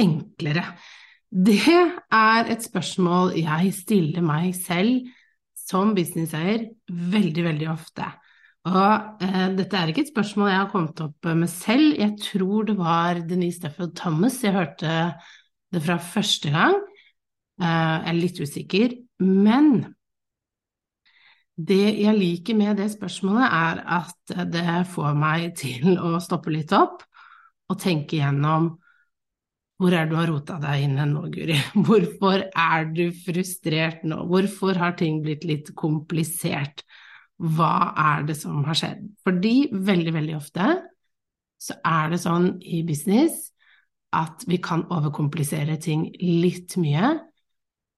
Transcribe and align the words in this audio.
enklere? 0.00 0.64
Det 1.32 1.60
er 2.12 2.50
et 2.52 2.64
spørsmål 2.64 3.32
jeg 3.40 3.72
stiller 3.76 4.24
meg 4.24 4.52
selv 4.56 5.06
som 5.56 5.94
businesseier 5.96 6.66
veldig, 6.88 7.44
veldig 7.46 7.68
ofte. 7.72 8.08
Og 8.68 9.22
eh, 9.24 9.48
dette 9.56 9.78
er 9.78 9.90
ikke 9.90 10.04
et 10.04 10.12
spørsmål 10.12 10.50
jeg 10.52 10.60
har 10.60 10.70
kommet 10.70 11.00
opp 11.02 11.30
med 11.34 11.50
selv, 11.50 11.96
jeg 11.98 12.14
tror 12.22 12.68
det 12.68 12.76
var 12.78 13.22
Denise 13.26 13.58
Stefford 13.58 13.94
Thomas 13.98 14.38
jeg 14.44 14.54
hørte 14.54 14.92
det 15.72 15.82
fra 15.82 15.96
første 15.96 16.52
gang. 16.52 16.76
Eh, 17.62 17.66
jeg 17.66 18.12
er 18.12 18.20
litt 18.20 18.42
usikker. 18.42 18.94
Men 19.22 19.72
det 21.56 21.84
jeg 22.00 22.18
liker 22.18 22.58
med 22.58 22.78
det 22.80 22.90
spørsmålet, 22.92 23.48
er 23.48 23.82
at 23.98 24.36
det 24.52 24.78
får 24.92 25.18
meg 25.18 25.50
til 25.58 25.96
å 25.98 26.16
stoppe 26.22 26.52
litt 26.54 26.72
opp 26.76 27.04
og 27.70 27.80
tenke 27.80 28.18
gjennom 28.18 28.72
hvor 29.82 29.94
er 29.98 30.06
du 30.06 30.14
har 30.14 30.30
rota 30.30 30.60
deg 30.62 30.84
inn 30.84 31.00
nå, 31.10 31.24
Guri? 31.34 31.56
Hvorfor 31.86 32.44
er 32.46 32.84
du 32.94 33.08
frustrert 33.24 34.04
nå? 34.06 34.20
Hvorfor 34.30 34.78
har 34.78 34.94
ting 34.98 35.18
blitt 35.24 35.42
litt 35.48 35.72
komplisert? 35.78 36.84
Hva 37.42 37.90
er 37.98 38.28
det 38.28 38.36
som 38.38 38.60
har 38.68 38.78
skjedd? 38.78 39.00
Fordi 39.26 39.56
veldig, 39.74 40.12
veldig 40.14 40.36
ofte 40.38 40.68
så 41.62 41.78
er 41.86 42.12
det 42.12 42.20
sånn 42.22 42.46
i 42.62 42.84
business 42.86 43.48
at 44.14 44.44
vi 44.46 44.60
kan 44.62 44.84
overkomplisere 44.92 45.78
ting 45.82 46.04
litt 46.20 46.76
mye, 46.78 47.14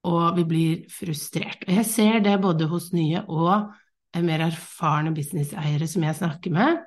og 0.08 0.36
vi 0.38 0.44
blir 0.46 0.82
frustrert. 0.92 1.64
Og 1.66 1.72
jeg 1.80 1.88
ser 1.88 2.20
det 2.24 2.36
både 2.40 2.68
hos 2.70 2.92
nye 2.94 3.24
og 3.24 4.22
mer 4.24 4.44
erfarne 4.46 5.12
businesseiere 5.16 5.88
som 5.90 6.04
jeg 6.06 6.20
snakker 6.20 6.54
med, 6.54 6.80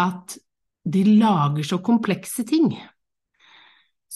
at 0.00 0.36
de 0.88 1.04
lager 1.18 1.66
så 1.66 1.80
komplekse 1.84 2.46
ting 2.48 2.70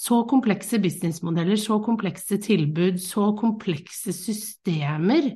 så 0.04 0.20
komplekse 0.28 0.78
businessmodeller, 0.82 1.56
så 1.60 1.78
komplekse 1.84 2.38
tilbud, 2.42 3.00
så 3.00 3.30
komplekse 3.38 4.12
systemer 4.12 5.30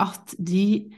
at 0.00 0.34
de 0.38 0.88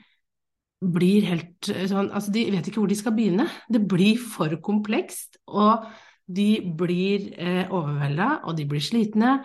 blir 0.82 1.26
helt 1.26 1.70
sånn 1.90 2.10
Altså, 2.10 2.32
de 2.34 2.46
vet 2.54 2.66
ikke 2.66 2.82
hvor 2.82 2.90
de 2.90 2.98
skal 2.98 3.14
begynne. 3.16 3.46
Det 3.70 3.82
blir 3.90 4.18
for 4.18 4.54
komplekst, 4.62 5.40
og 5.50 5.86
de 6.26 6.62
blir 6.78 7.32
eh, 7.38 7.66
overvelda, 7.70 8.42
og 8.46 8.56
de 8.58 8.66
blir 8.70 8.82
slitne, 8.82 9.36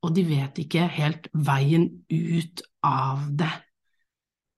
og 0.00 0.14
de 0.16 0.24
vet 0.26 0.62
ikke 0.62 0.86
helt 0.90 1.28
veien 1.34 1.88
ut 2.10 2.62
av 2.86 3.26
det. 3.38 3.52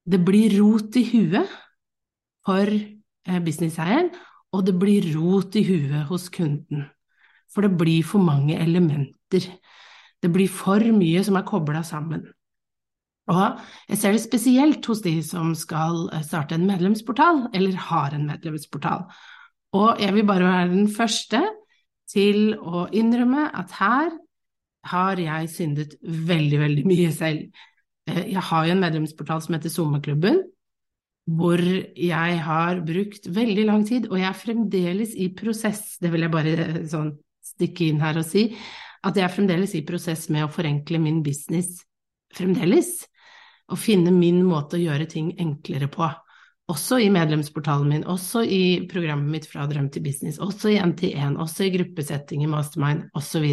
Det 0.05 0.21
blir 0.25 0.59
rot 0.61 0.97
i 0.99 1.05
huet 1.09 1.53
for 2.47 2.69
eh, 2.69 3.41
businesseieren, 3.45 4.13
og 4.53 4.67
det 4.69 4.77
blir 4.77 5.13
rot 5.17 5.57
i 5.57 5.65
huet 5.69 6.05
hos 6.11 6.29
kunden 6.33 6.91
for 7.53 7.67
det 7.67 7.77
blir 7.79 8.05
for 8.07 8.25
mange 8.25 8.57
elementer. 8.59 9.49
Det 10.23 10.31
blir 10.33 10.51
for 10.51 10.83
mye 10.95 11.23
som 11.27 11.37
er 11.39 11.47
kobla 11.49 11.83
sammen. 11.87 12.25
Og 13.31 13.61
jeg 13.89 13.99
ser 14.01 14.17
det 14.17 14.23
spesielt 14.25 14.87
hos 14.91 15.03
de 15.05 15.15
som 15.25 15.53
skal 15.59 16.09
eh, 16.13 16.25
starte 16.27 16.57
en 16.59 16.67
medlemsportal, 16.67 17.47
eller 17.55 17.79
har 17.89 18.17
en 18.17 18.27
medlemsportal. 18.27 19.07
Og 19.79 20.01
jeg 20.03 20.15
vil 20.17 20.27
bare 20.29 20.49
være 20.49 20.73
den 20.75 20.89
første 20.91 21.43
til 22.13 22.57
å 22.59 22.89
innrømme 22.93 23.47
at 23.57 23.73
her 23.79 24.11
har 24.91 25.21
jeg 25.23 25.53
syndet 25.53 25.95
veldig, 26.03 26.59
veldig 26.65 26.87
mye 26.89 27.13
selv. 27.15 27.63
Eh, 28.11 28.25
jeg 28.35 28.43
har 28.51 28.67
jo 28.67 28.75
en 28.75 28.83
medlemsportal 28.83 29.43
som 29.45 29.57
heter 29.57 29.73
Sommerklubben, 29.73 30.43
hvor 31.31 31.63
jeg 31.63 32.39
har 32.43 32.83
brukt 32.83 33.29
veldig 33.31 33.67
lang 33.69 33.87
tid, 33.87 34.09
og 34.11 34.19
jeg 34.19 34.29
er 34.29 34.41
fremdeles 34.41 35.15
i 35.15 35.31
prosess, 35.39 35.97
det 36.03 36.11
vil 36.11 36.27
jeg 36.27 36.35
bare 36.35 36.57
eh, 36.67 36.81
sånn 36.91 37.15
stikke 37.43 37.91
inn 37.91 38.03
her 38.03 38.21
og 38.21 38.27
si 38.29 38.49
at 39.03 39.19
jeg 39.19 39.27
er 39.27 39.35
fremdeles 39.35 39.75
i 39.75 39.85
prosess 39.87 40.29
med 40.31 40.47
å 40.47 40.51
forenkle 40.53 41.01
min 41.03 41.23
business. 41.27 41.81
Fremdeles. 42.33 43.01
Å 43.73 43.79
finne 43.79 44.13
min 44.15 44.43
måte 44.47 44.79
å 44.79 44.83
gjøre 44.83 45.09
ting 45.11 45.33
enklere 45.43 45.89
på. 45.91 46.07
Også 46.71 47.01
i 47.03 47.09
medlemsportalen 47.13 47.89
min, 47.91 48.05
også 48.07 48.45
i 48.47 48.63
programmet 48.91 49.33
mitt 49.35 49.49
Fra 49.51 49.67
drøm 49.69 49.89
til 49.93 50.05
business, 50.05 50.39
også 50.39 50.71
i 50.71 50.79
NT1, 50.79 51.35
også 51.43 51.67
i 51.67 51.73
gruppesetting 51.75 52.45
i 52.45 52.51
Mastermind 52.51 53.09
osv. 53.19 53.49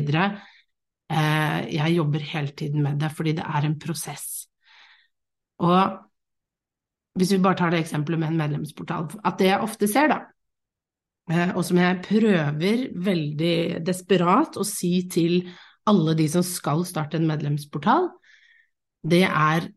Eh, 1.09 1.57
jeg 1.73 1.95
jobber 1.95 2.27
hele 2.35 2.53
tiden 2.53 2.85
med 2.85 2.99
det, 3.01 3.09
fordi 3.17 3.33
det 3.39 3.47
er 3.47 3.65
en 3.65 3.79
prosess. 3.81 4.27
Og 5.65 5.97
hvis 7.19 7.33
vi 7.33 7.41
bare 7.43 7.57
tar 7.59 7.73
det 7.73 7.81
eksempelet 7.83 8.21
med 8.21 8.31
en 8.31 8.41
medlemsportal, 8.43 9.09
at 9.25 9.41
det 9.41 9.49
jeg 9.49 9.65
ofte 9.65 9.89
ser, 9.89 10.13
da, 10.13 10.21
og 11.29 11.61
som 11.65 11.77
jeg 11.77 12.01
prøver 12.07 12.85
veldig 13.05 13.81
desperat 13.85 14.57
å 14.57 14.65
si 14.65 15.03
til 15.11 15.43
alle 15.89 16.15
de 16.17 16.25
som 16.29 16.45
skal 16.45 16.81
starte 16.85 17.19
en 17.19 17.27
medlemsportal, 17.29 18.09
det 19.05 19.25
er 19.27 19.69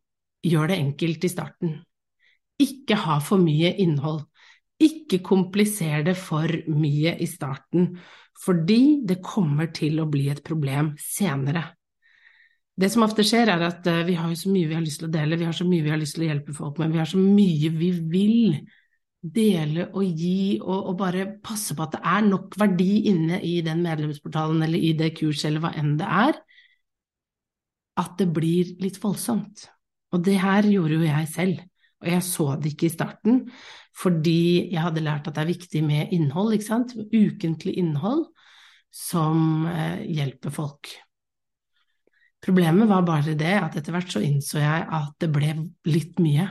gjør 0.43 0.73
det 0.73 0.79
enkelt 0.81 1.25
i 1.25 1.31
starten. 1.31 1.77
Ikke 2.63 2.99
ha 3.05 3.19
for 3.23 3.43
mye 3.43 3.75
innhold. 3.83 4.25
Ikke 4.83 5.21
kompliser 5.23 6.03
det 6.07 6.17
for 6.19 6.51
mye 6.75 7.15
i 7.23 7.29
starten, 7.31 7.93
fordi 8.43 9.05
det 9.07 9.21
kommer 9.23 9.71
til 9.75 10.01
å 10.03 10.09
bli 10.11 10.27
et 10.33 10.43
problem 10.43 10.93
senere. 10.99 11.63
Det 12.75 12.89
som 12.91 13.05
ofte 13.05 13.23
skjer, 13.27 13.53
er 13.53 13.63
at 13.69 13.87
eh, 13.87 14.03
vi 14.09 14.17
har 14.17 14.33
så 14.35 14.51
mye 14.51 14.67
vi 14.71 14.75
har 14.75 14.83
lyst 14.83 15.03
til 15.03 15.11
å 15.11 15.13
dele, 15.13 15.39
vi 15.39 15.47
har 15.47 15.55
så 15.55 15.67
mye 15.69 15.85
vi 15.85 15.93
har 15.93 16.01
lyst 16.01 16.17
til 16.17 16.25
å 16.25 16.31
hjelpe 16.31 16.55
folk 16.57 16.81
med, 16.81 16.95
vi 16.95 17.03
har 17.03 17.11
så 17.11 17.21
mye 17.21 17.71
vi 17.77 17.91
vil 18.11 18.57
dele 19.23 19.87
og 19.95 20.03
gi 20.19 20.59
og, 20.59 20.79
og, 20.91 20.95
bare 20.99 21.27
passe 21.45 21.77
på 21.79 21.85
at 21.85 21.95
det 21.95 22.01
er 22.13 22.25
nok 22.27 22.57
verdi 22.59 23.05
inne 23.13 23.39
i 23.47 23.61
den 23.63 23.85
medlemsportalen 23.85 24.65
eller 24.67 24.83
i 24.83 24.93
det 24.99 25.13
kurset 25.19 25.51
eller 25.51 25.63
hva 25.63 25.71
enn 25.79 25.95
det 26.01 26.09
er, 26.09 26.41
at 28.03 28.17
det 28.19 28.29
blir 28.35 28.75
litt 28.83 28.99
voldsomt. 29.03 29.69
Og 30.13 30.25
det 30.27 30.41
her 30.43 30.67
gjorde 30.69 30.99
jo 30.99 31.07
jeg 31.07 31.31
selv, 31.31 31.63
og 32.03 32.11
jeg 32.11 32.27
så 32.27 32.49
det 32.59 32.75
ikke 32.75 32.89
i 32.89 32.97
starten 32.97 33.47
fordi 33.93 34.73
jeg 34.73 34.81
hadde 34.81 35.03
lært 35.05 35.27
at 35.29 35.37
det 35.37 35.43
er 35.43 35.51
viktig 35.51 35.83
med 35.85 36.13
innhold, 36.17 36.55
ikke 36.57 36.65
sant, 36.65 36.95
ukentlig 37.13 37.75
innhold 37.77 38.23
som 38.93 39.67
eh, 39.69 40.01
hjelper 40.09 40.55
folk. 40.55 40.89
Problemet 42.43 42.89
var 42.91 43.05
bare 43.07 43.37
det 43.39 43.53
at 43.61 43.77
etter 43.79 43.95
hvert 43.95 44.11
så 44.11 44.23
innså 44.25 44.59
jeg 44.59 44.87
at 44.97 45.13
det 45.21 45.29
ble 45.31 45.53
litt 45.87 46.19
mye. 46.25 46.49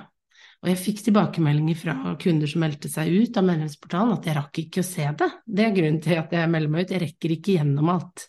Og 0.62 0.70
jeg 0.70 0.78
fikk 0.78 1.00
tilbakemeldinger 1.08 1.78
fra 1.80 1.96
kunder 2.22 2.50
som 2.50 2.62
meldte 2.62 2.90
seg 2.92 3.10
ut 3.10 3.38
av 3.40 3.48
medlemsportalen, 3.48 4.14
at 4.14 4.28
jeg 4.30 4.38
rakk 4.38 4.60
ikke 4.62 4.84
å 4.84 4.86
se 4.86 5.08
det. 5.18 5.30
Det 5.46 5.66
er 5.66 5.74
grunnen 5.74 6.02
til 6.06 6.20
at 6.22 6.36
jeg 6.38 6.52
melder 6.54 6.74
meg 6.74 6.86
ut, 6.86 6.94
jeg 6.94 7.02
rekker 7.02 7.34
ikke 7.34 7.56
gjennom 7.56 7.90
alt. 7.96 8.28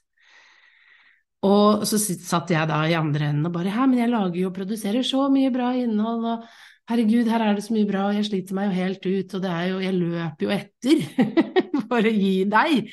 Og 1.45 1.85
så 1.91 1.99
satt 2.01 2.53
jeg 2.55 2.71
da 2.71 2.81
i 2.87 2.97
andre 2.97 3.33
enden 3.33 3.49
og 3.49 3.55
bare 3.57 3.73
Hæ, 3.75 3.89
men 3.91 3.99
jeg 3.99 4.13
lager 4.13 4.39
jo 4.39 4.49
og 4.49 4.57
produserer 4.57 5.05
så 5.05 5.27
mye 5.33 5.51
bra 5.53 5.73
innhold, 5.77 6.25
og 6.31 6.47
herregud, 6.89 7.29
her 7.35 7.45
er 7.45 7.59
det 7.59 7.65
så 7.67 7.77
mye 7.77 7.89
bra, 7.89 8.09
og 8.09 8.17
jeg 8.17 8.29
sliter 8.31 8.57
meg 8.57 8.71
jo 8.71 8.77
helt 8.79 9.09
ut, 9.09 9.35
og 9.37 9.43
det 9.45 9.53
er 9.53 9.65
jo 9.69 9.81
Jeg 9.83 9.97
løper 9.99 10.47
jo 10.47 10.53
etter 10.57 11.03
for 11.91 12.09
å 12.09 12.15
gi 12.17 12.37
deg 12.53 12.93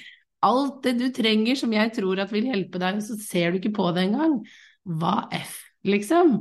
alt 0.50 0.84
det 0.86 0.96
du 1.00 1.06
trenger 1.16 1.58
som 1.60 1.74
jeg 1.76 1.92
tror 1.96 2.20
at 2.24 2.32
vil 2.32 2.48
hjelpe 2.48 2.80
deg, 2.82 3.00
og 3.00 3.06
så 3.06 3.16
ser 3.22 3.52
du 3.52 3.60
ikke 3.60 3.76
på 3.76 3.90
det 3.96 4.08
engang. 4.08 4.40
Hva 5.00 5.22
f, 5.36 5.60
liksom? 5.88 6.40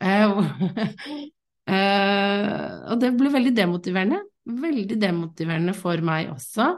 Eh, 1.70 2.10
Uh, 2.40 2.90
og 2.90 3.00
det 3.02 3.12
ble 3.14 3.30
veldig 3.30 3.52
demotiverende. 3.54 4.20
Veldig 4.50 4.96
demotiverende 4.98 5.74
for 5.78 6.00
meg 6.02 6.32
også. 6.32 6.72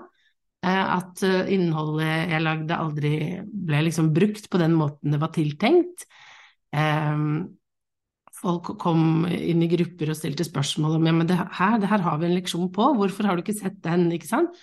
At 0.62 1.18
innholdet 1.50 2.30
jeg 2.30 2.42
lagde 2.44 2.76
aldri 2.78 3.14
ble 3.42 3.80
liksom 3.88 4.12
brukt 4.14 4.44
på 4.52 4.60
den 4.60 4.76
måten 4.78 5.10
det 5.10 5.18
var 5.18 5.32
tiltenkt. 5.34 6.04
Folk 8.42 8.72
kom 8.82 9.26
inn 9.26 9.62
i 9.62 9.70
grupper 9.70 10.12
og 10.12 10.18
stilte 10.18 10.46
spørsmål 10.46 11.00
om 11.00 11.08
ja, 11.08 11.14
men 11.14 11.28
det 11.30 11.38
her, 11.38 11.76
det 11.82 11.90
her 11.90 12.02
har 12.06 12.20
vi 12.20 12.28
en 12.28 12.36
leksjon 12.36 12.70
på, 12.74 12.92
hvorfor 12.98 13.26
har 13.26 13.38
du 13.38 13.42
ikke 13.44 13.58
sett 13.58 13.80
den, 13.82 14.08
ikke 14.14 14.30
sant? 14.30 14.54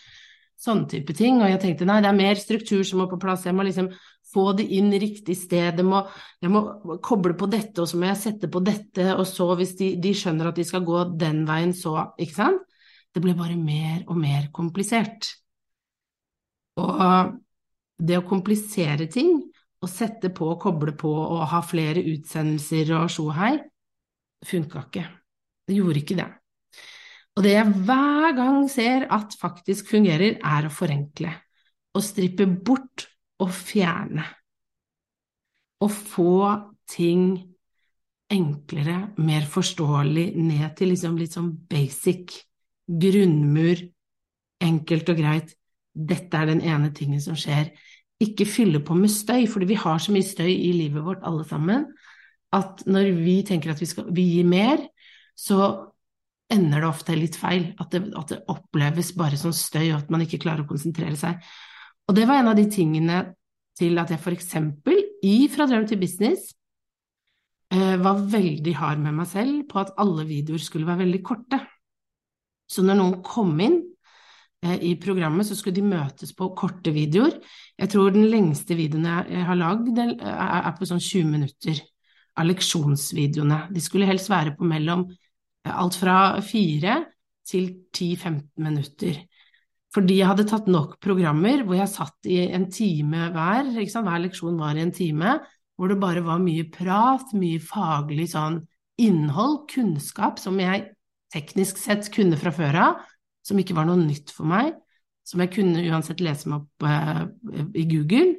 Sånne 0.59 0.87
type 0.91 1.15
ting. 1.15 1.39
Og 1.39 1.47
jeg 1.47 1.61
tenkte 1.63 1.87
nei, 1.87 2.01
det 2.03 2.09
er 2.11 2.17
mer 2.17 2.39
struktur 2.39 2.83
som 2.87 2.99
må 2.99 3.07
på 3.11 3.19
plass, 3.19 3.45
jeg 3.47 3.55
må 3.55 3.67
liksom 3.67 3.91
få 4.33 4.51
det 4.57 4.65
inn 4.77 4.91
riktig 5.01 5.35
sted, 5.37 5.79
jeg 5.81 5.85
må, 5.85 6.03
jeg 6.41 6.53
må, 6.53 6.63
koble 7.05 7.35
på 7.37 7.49
dette, 7.49 7.81
og 7.81 7.89
så 7.89 7.99
må 7.99 8.09
jeg 8.11 8.21
sette 8.21 8.49
på 8.51 8.61
dette, 8.65 9.07
og 9.15 9.25
så 9.27 9.47
hvis 9.57 9.75
de, 9.79 9.91
de, 10.01 10.13
skjønner 10.15 10.51
at 10.51 10.59
de 10.59 10.65
skal 10.67 10.85
gå 10.85 11.03
den 11.19 11.43
veien, 11.49 11.73
så 11.73 12.11
Ikke 12.19 12.37
sant? 12.37 12.65
Det 13.09 13.23
ble 13.23 13.33
bare 13.33 13.57
mer 13.57 14.03
og 14.05 14.19
mer 14.21 14.51
komplisert. 14.53 15.31
Og 16.77 16.99
det 17.97 18.19
å 18.19 18.27
komplisere 18.29 19.09
ting, 19.11 19.39
og 19.79 19.89
sette 19.89 20.29
på 20.35 20.45
og 20.53 20.59
koble 20.61 20.93
på 20.99 21.09
og 21.09 21.47
ha 21.49 21.61
flere 21.65 22.03
utsendelser 22.11 22.91
og 22.99 23.09
sjohei, 23.11 23.55
funka 24.45 24.83
ikke. 24.85 25.05
Det 25.67 25.77
gjorde 25.77 26.01
ikke 26.03 26.19
det. 26.19 26.27
Og 27.37 27.45
det 27.45 27.53
jeg 27.55 27.75
hver 27.87 28.33
gang 28.37 28.63
ser 28.71 29.05
at 29.15 29.35
faktisk 29.39 29.89
fungerer, 29.93 30.37
er 30.37 30.67
å 30.67 30.73
forenkle. 30.73 31.31
Å 31.95 32.01
strippe 32.03 32.45
bort 32.45 33.08
å 33.39 33.47
fjerne. 33.53 34.25
Å 35.79 35.87
få 35.87 36.33
ting 36.89 37.37
enklere, 38.29 38.97
mer 39.17 39.45
forståelig, 39.49 40.27
ned 40.37 40.75
til 40.77 40.91
liksom 40.93 41.17
litt 41.17 41.35
sånn 41.37 41.53
basic, 41.69 42.35
grunnmur, 42.89 43.81
enkelt 44.63 45.09
og 45.09 45.21
greit. 45.21 45.55
Dette 45.93 46.37
er 46.37 46.51
den 46.51 46.61
ene 46.65 46.91
tingen 46.95 47.21
som 47.23 47.37
skjer. 47.39 47.71
Ikke 48.21 48.47
fylle 48.49 48.81
på 48.85 48.97
med 48.97 49.11
støy, 49.13 49.47
fordi 49.49 49.71
vi 49.71 49.79
har 49.79 50.01
så 50.03 50.13
mye 50.13 50.27
støy 50.27 50.51
i 50.51 50.73
livet 50.75 51.05
vårt 51.05 51.23
alle 51.27 51.45
sammen, 51.47 51.87
at 52.55 52.83
når 52.89 53.13
vi 53.19 53.39
tenker 53.45 53.71
at 53.71 53.81
vi, 53.81 53.87
skal, 53.89 54.09
vi 54.13 54.25
gir 54.33 54.47
mer, 54.49 54.81
så 55.37 55.69
ender 56.49 56.81
det 56.81 56.89
ofte 56.89 57.17
litt 57.17 57.37
feil. 57.37 57.71
At 57.81 57.93
det, 57.93 58.03
at 58.17 58.33
det 58.33 58.39
oppleves 58.49 59.13
bare 59.17 59.37
som 59.39 59.53
støy, 59.55 59.91
og 59.91 59.99
at 60.01 60.13
man 60.13 60.25
ikke 60.25 60.41
klarer 60.41 60.65
å 60.65 60.69
konsentrere 60.69 61.17
seg. 61.19 61.41
Og 62.09 62.15
det 62.17 62.25
var 62.25 62.41
en 62.41 62.49
av 62.49 62.57
de 62.57 62.65
tingene 62.71 63.19
til 63.77 63.99
at 64.01 64.09
jeg 64.11 64.33
eksempel 64.33 64.97
i 65.23 65.47
Fra 65.51 65.67
drøm 65.69 65.85
til 65.87 65.99
business 66.01 66.55
eh, 67.71 67.99
var 68.01 68.23
veldig 68.31 68.73
hard 68.79 69.03
med 69.03 69.13
meg 69.19 69.27
selv 69.29 69.67
på 69.69 69.83
at 69.83 69.93
alle 70.01 70.25
videoer 70.25 70.63
skulle 70.63 70.87
være 70.87 71.03
veldig 71.05 71.21
korte. 71.23 71.59
Så 72.69 72.81
når 72.85 72.97
noen 72.97 73.19
kom 73.25 73.53
inn 73.61 73.77
eh, 74.65 74.79
i 74.89 74.95
programmet, 75.01 75.45
så 75.45 75.57
skulle 75.57 75.77
de 75.77 75.85
møtes 75.85 76.33
på 76.33 76.49
korte 76.57 76.93
videoer. 76.95 77.37
Jeg 77.77 77.93
tror 77.93 78.09
den 78.15 78.29
lengste 78.31 78.77
videoen 78.79 79.05
jeg 79.29 79.45
har 79.45 79.59
lagd, 79.59 79.91
er 79.99 80.73
på 80.79 80.89
sånn 80.89 81.03
20 81.03 81.29
minutter 81.29 81.83
av 82.39 82.47
leksjonsvideoene. 82.49 83.67
De 83.75 83.83
skulle 83.83 84.07
helst 84.09 84.31
være 84.31 84.55
på 84.57 84.67
mellom 84.67 85.05
eh, 85.11 85.75
alt 85.75 85.99
fra 85.99 86.39
4 86.41 86.97
til 87.49 87.69
10-15 87.93 88.65
minutter. 88.65 89.21
Fordi 89.95 90.19
jeg 90.19 90.29
hadde 90.29 90.45
tatt 90.49 90.67
nok 90.69 90.97
programmer 91.01 91.63
hvor 91.65 91.79
jeg 91.79 91.89
satt 91.89 92.27
i 92.29 92.43
en 92.53 92.67
time 92.71 93.29
hver, 93.33 93.71
hver 93.73 94.21
leksjon 94.25 94.59
var 94.59 94.77
i 94.77 94.83
en 94.85 94.93
time, 94.93 95.39
hvor 95.79 95.89
det 95.89 95.99
bare 96.01 96.21
var 96.25 96.41
mye 96.43 96.67
prat, 96.69 97.31
mye 97.33 97.61
faglig 97.63 98.27
sånn 98.33 98.59
innhold, 98.99 99.63
kunnskap, 99.71 100.41
som 100.41 100.59
jeg 100.61 100.89
teknisk 101.33 101.79
sett 101.79 102.09
kunne 102.13 102.37
fra 102.39 102.51
før 102.53 102.77
av, 102.83 103.03
som 103.45 103.59
ikke 103.61 103.77
var 103.77 103.87
noe 103.87 104.01
nytt 104.01 104.33
for 104.35 104.49
meg, 104.49 104.73
som 105.25 105.41
jeg 105.41 105.53
kunne 105.55 105.85
uansett 105.87 106.21
lese 106.25 106.49
meg 106.49 106.65
opp 106.65 106.85
uh, 106.85 107.23
i 107.77 107.85
Google, 107.89 108.35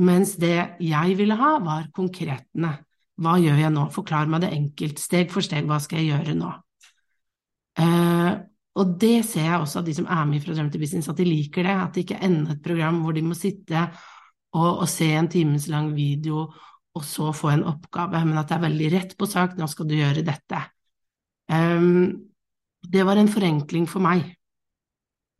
mens 0.00 0.36
det 0.40 0.56
jeg 0.80 1.18
ville 1.18 1.36
ha, 1.36 1.56
var 1.62 1.90
konkretene. 1.94 2.76
Hva 3.22 3.36
gjør 3.42 3.60
jeg 3.60 3.74
nå? 3.74 3.88
Forklar 3.92 4.30
meg 4.32 4.46
det 4.46 4.54
enkelt, 4.56 5.02
steg 5.02 5.30
for 5.34 5.44
steg, 5.44 5.68
hva 5.68 5.78
skal 5.82 6.00
jeg 6.00 6.14
gjøre 6.14 6.38
nå? 6.38 6.54
Uh, 7.78 8.40
og 8.72 8.96
det 9.00 9.18
ser 9.28 9.44
jeg 9.50 9.60
også 9.60 9.80
av 9.82 9.86
de 9.86 9.94
som 9.96 10.08
er 10.08 10.26
med 10.28 10.42
fra 10.44 10.54
Drøm 10.56 10.70
til 10.72 10.80
business, 10.80 11.10
at 11.10 11.18
de 11.20 11.26
liker 11.28 11.66
det. 11.66 11.72
At 11.76 11.94
det 11.94 12.04
ikke 12.06 12.18
er 12.18 12.28
enda 12.30 12.54
et 12.54 12.62
program 12.64 13.02
hvor 13.04 13.16
de 13.16 13.24
må 13.26 13.36
sitte 13.36 13.82
og, 14.56 14.68
og 14.70 14.86
se 14.88 15.10
en 15.12 15.28
times 15.32 15.68
lang 15.72 15.90
video 15.96 16.46
og 16.92 17.04
så 17.08 17.30
få 17.32 17.52
en 17.54 17.64
oppgave, 17.68 18.20
men 18.26 18.36
at 18.36 18.50
det 18.50 18.56
er 18.58 18.66
veldig 18.66 18.88
rett 18.92 19.12
på 19.16 19.28
sak, 19.28 19.54
nå 19.56 19.64
skal 19.70 19.88
du 19.88 19.94
gjøre 19.96 20.24
dette. 20.26 20.58
Um, 21.48 22.28
det 22.84 23.04
var 23.08 23.16
en 23.16 23.30
forenkling 23.32 23.86
for 23.88 24.04
meg. 24.04 24.26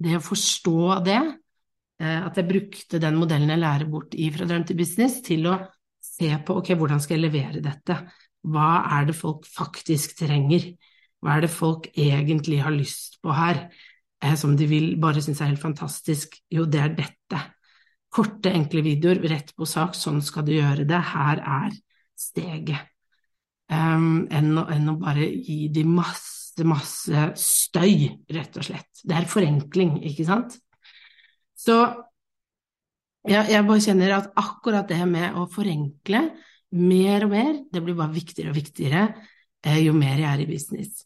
Det 0.00 0.16
å 0.16 0.24
forstå 0.24 0.78
det, 1.04 1.18
uh, 2.00 2.20
at 2.24 2.40
jeg 2.40 2.48
brukte 2.48 3.00
den 3.02 3.18
modellen 3.20 3.52
jeg 3.52 3.60
lærer 3.60 3.90
bort 3.92 4.16
i 4.16 4.30
Fra 4.32 4.48
drøm 4.48 4.64
til 4.68 4.80
business, 4.80 5.20
til 5.24 5.50
å 5.50 5.58
se 6.02 6.30
på 6.40 6.56
ok, 6.62 6.72
hvordan 6.80 7.04
skal 7.04 7.18
jeg 7.18 7.26
levere 7.26 7.64
dette, 7.64 7.98
hva 8.48 8.70
er 8.96 9.10
det 9.10 9.18
folk 9.18 9.44
faktisk 9.48 10.16
trenger? 10.24 10.72
Hva 11.22 11.36
er 11.36 11.46
det 11.46 11.54
folk 11.54 11.88
egentlig 11.94 12.60
har 12.64 12.74
lyst 12.74 13.20
på 13.22 13.34
her, 13.36 13.68
eh, 14.22 14.34
som 14.38 14.56
de 14.58 14.66
vil 14.66 14.96
bare 15.00 15.22
synes 15.22 15.40
er 15.40 15.52
helt 15.52 15.62
fantastisk? 15.62 16.34
Jo, 16.50 16.66
det 16.66 16.80
er 16.82 16.96
dette. 16.98 17.42
Korte, 18.12 18.50
enkle 18.52 18.82
videoer, 18.84 19.22
rett 19.30 19.54
på 19.56 19.66
sak, 19.68 19.94
sånn 19.96 20.20
skal 20.24 20.44
du 20.44 20.56
gjøre 20.56 20.84
det, 20.88 20.98
her 21.14 21.40
er 21.40 21.76
steget. 22.18 22.90
Um, 23.72 24.26
enn, 24.28 24.50
å, 24.58 24.66
enn, 24.68 24.90
å, 24.90 24.98
bare 25.00 25.24
gi 25.24 25.70
de 25.72 25.86
masse, 25.88 26.60
masse 26.68 27.22
støy, 27.40 28.10
rett 28.34 28.58
og 28.60 28.66
slett. 28.66 28.90
Det 29.00 29.16
er 29.16 29.30
forenkling, 29.30 29.94
ikke 30.10 30.26
sant? 30.28 30.58
Så 31.56 31.78
ja, 33.30 33.44
jeg 33.46 33.62
bare 33.68 33.84
kjenner 33.84 34.16
at 34.18 34.32
akkurat 34.36 34.90
det 34.90 35.04
med 35.06 35.38
å 35.38 35.46
forenkle 35.50 36.24
mer 36.74 37.24
og 37.24 37.32
mer, 37.32 37.54
det 37.70 37.82
blir 37.84 37.96
bare 37.96 38.12
viktigere 38.12 38.50
og 38.50 38.58
viktigere 38.58 39.06
eh, 39.62 39.78
jo 39.84 39.94
mer 39.96 40.18
jeg 40.18 40.28
er 40.28 40.42
i 40.42 40.48
business. 40.48 41.04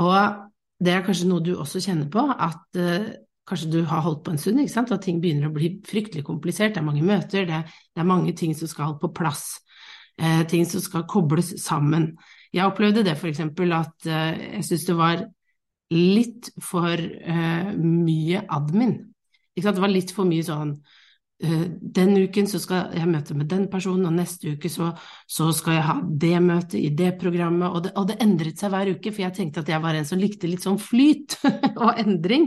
Og 0.00 0.48
det 0.82 0.94
er 0.94 1.04
kanskje 1.06 1.28
noe 1.30 1.44
du 1.44 1.52
også 1.56 1.82
kjenner 1.84 2.08
på, 2.12 2.22
at 2.32 2.78
uh, 2.80 3.10
kanskje 3.48 3.70
du 3.72 3.80
har 3.88 4.04
holdt 4.06 4.22
på 4.24 4.32
en 4.32 4.40
stund, 4.40 4.62
ikke 4.62 4.74
sant? 4.74 4.92
at 4.94 5.04
ting 5.04 5.20
begynner 5.22 5.50
å 5.50 5.54
bli 5.54 5.74
fryktelig 5.88 6.24
komplisert, 6.26 6.74
det 6.74 6.82
er 6.82 6.86
mange 6.86 7.04
møter, 7.06 7.46
det, 7.48 7.60
det 7.92 8.02
er 8.02 8.08
mange 8.08 8.34
ting 8.38 8.54
som 8.56 8.70
skal 8.70 8.96
på 9.02 9.12
plass, 9.14 9.60
uh, 10.22 10.42
ting 10.50 10.66
som 10.68 10.82
skal 10.84 11.06
kobles 11.10 11.54
sammen. 11.62 12.12
Jeg 12.52 12.68
opplevde 12.68 13.04
det 13.06 13.18
eksempel 13.20 13.74
at 13.76 13.94
uh, 14.08 14.32
jeg 14.32 14.64
syntes 14.66 14.88
det 14.88 14.98
var 14.98 15.24
litt 15.92 16.48
for 16.64 16.96
mye 17.76 18.38
admin. 18.48 18.94
Ikke 19.52 19.66
sant? 19.66 19.76
Det 19.76 19.82
var 19.84 19.92
litt 19.92 20.12
for 20.16 20.24
mye 20.24 20.44
sånn 20.46 20.70
den 21.42 22.12
uken 22.22 22.46
så 22.46 22.60
skal 22.62 22.92
jeg 22.94 23.08
møte 23.10 23.34
med 23.34 23.48
den 23.50 23.64
personen, 23.70 24.06
og 24.06 24.14
neste 24.14 24.54
uke 24.54 24.70
så, 24.70 24.92
så 25.26 25.48
skal 25.56 25.74
jeg 25.74 25.86
ha 25.88 25.96
det 26.24 26.36
møtet 26.44 26.78
i 26.78 26.90
det 26.94 27.16
programmet. 27.18 27.72
Og 27.72 27.82
det, 27.86 27.92
og 27.98 28.06
det, 28.10 28.20
endret 28.22 28.62
seg 28.62 28.70
hver 28.70 28.92
uke, 28.94 29.10
for 29.10 29.24
jeg 29.24 29.36
tenkte 29.38 29.64
at 29.64 29.72
jeg 29.72 29.82
var 29.82 29.98
en 29.98 30.06
som 30.06 30.22
likte 30.22 30.50
litt 30.50 30.62
sånn 30.62 30.78
flyt 30.78 31.40
og 31.82 31.98
endring. 31.98 32.46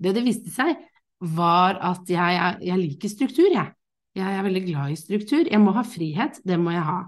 Det 0.00 0.14
det 0.16 0.24
viste 0.24 0.52
seg, 0.54 0.72
var 1.20 1.76
at 1.84 2.08
jeg, 2.08 2.40
jeg 2.64 2.80
liker 2.80 3.12
struktur, 3.12 3.50
jeg. 3.52 3.74
Jeg 4.16 4.34
er 4.34 4.42
veldig 4.42 4.62
glad 4.66 4.94
i 4.94 4.98
struktur. 4.98 5.44
Jeg 5.44 5.60
må 5.62 5.74
ha 5.76 5.84
frihet, 5.86 6.40
det 6.48 6.56
må 6.58 6.72
jeg 6.74 6.86
ha. 6.88 7.00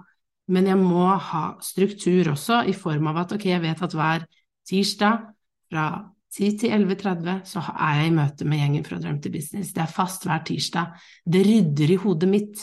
Men 0.52 0.68
jeg 0.68 0.78
må 0.78 1.06
ha 1.32 1.44
struktur 1.64 2.34
også, 2.34 2.60
i 2.68 2.76
form 2.76 3.08
av 3.10 3.24
at 3.24 3.32
ok, 3.38 3.48
jeg 3.54 3.64
vet 3.64 3.86
at 3.88 3.96
hver 3.96 4.26
tirsdag 4.68 5.30
fra 5.72 5.86
10 6.32 6.58
til 6.62 6.72
11.30 6.72 7.42
så 7.48 7.62
er 7.72 7.98
jeg 8.00 8.10
i 8.10 8.14
møte 8.16 8.46
med 8.48 8.62
gjengen 8.62 8.84
fra 8.86 8.98
Drøm 9.00 9.18
til 9.20 9.34
business. 9.34 9.72
Det 9.76 9.82
er 9.84 9.90
fast 9.92 10.24
hver 10.24 10.44
tirsdag. 10.48 10.94
Det 11.28 11.42
rydder 11.44 11.92
i 11.92 11.98
hodet 12.00 12.28
mitt. 12.30 12.62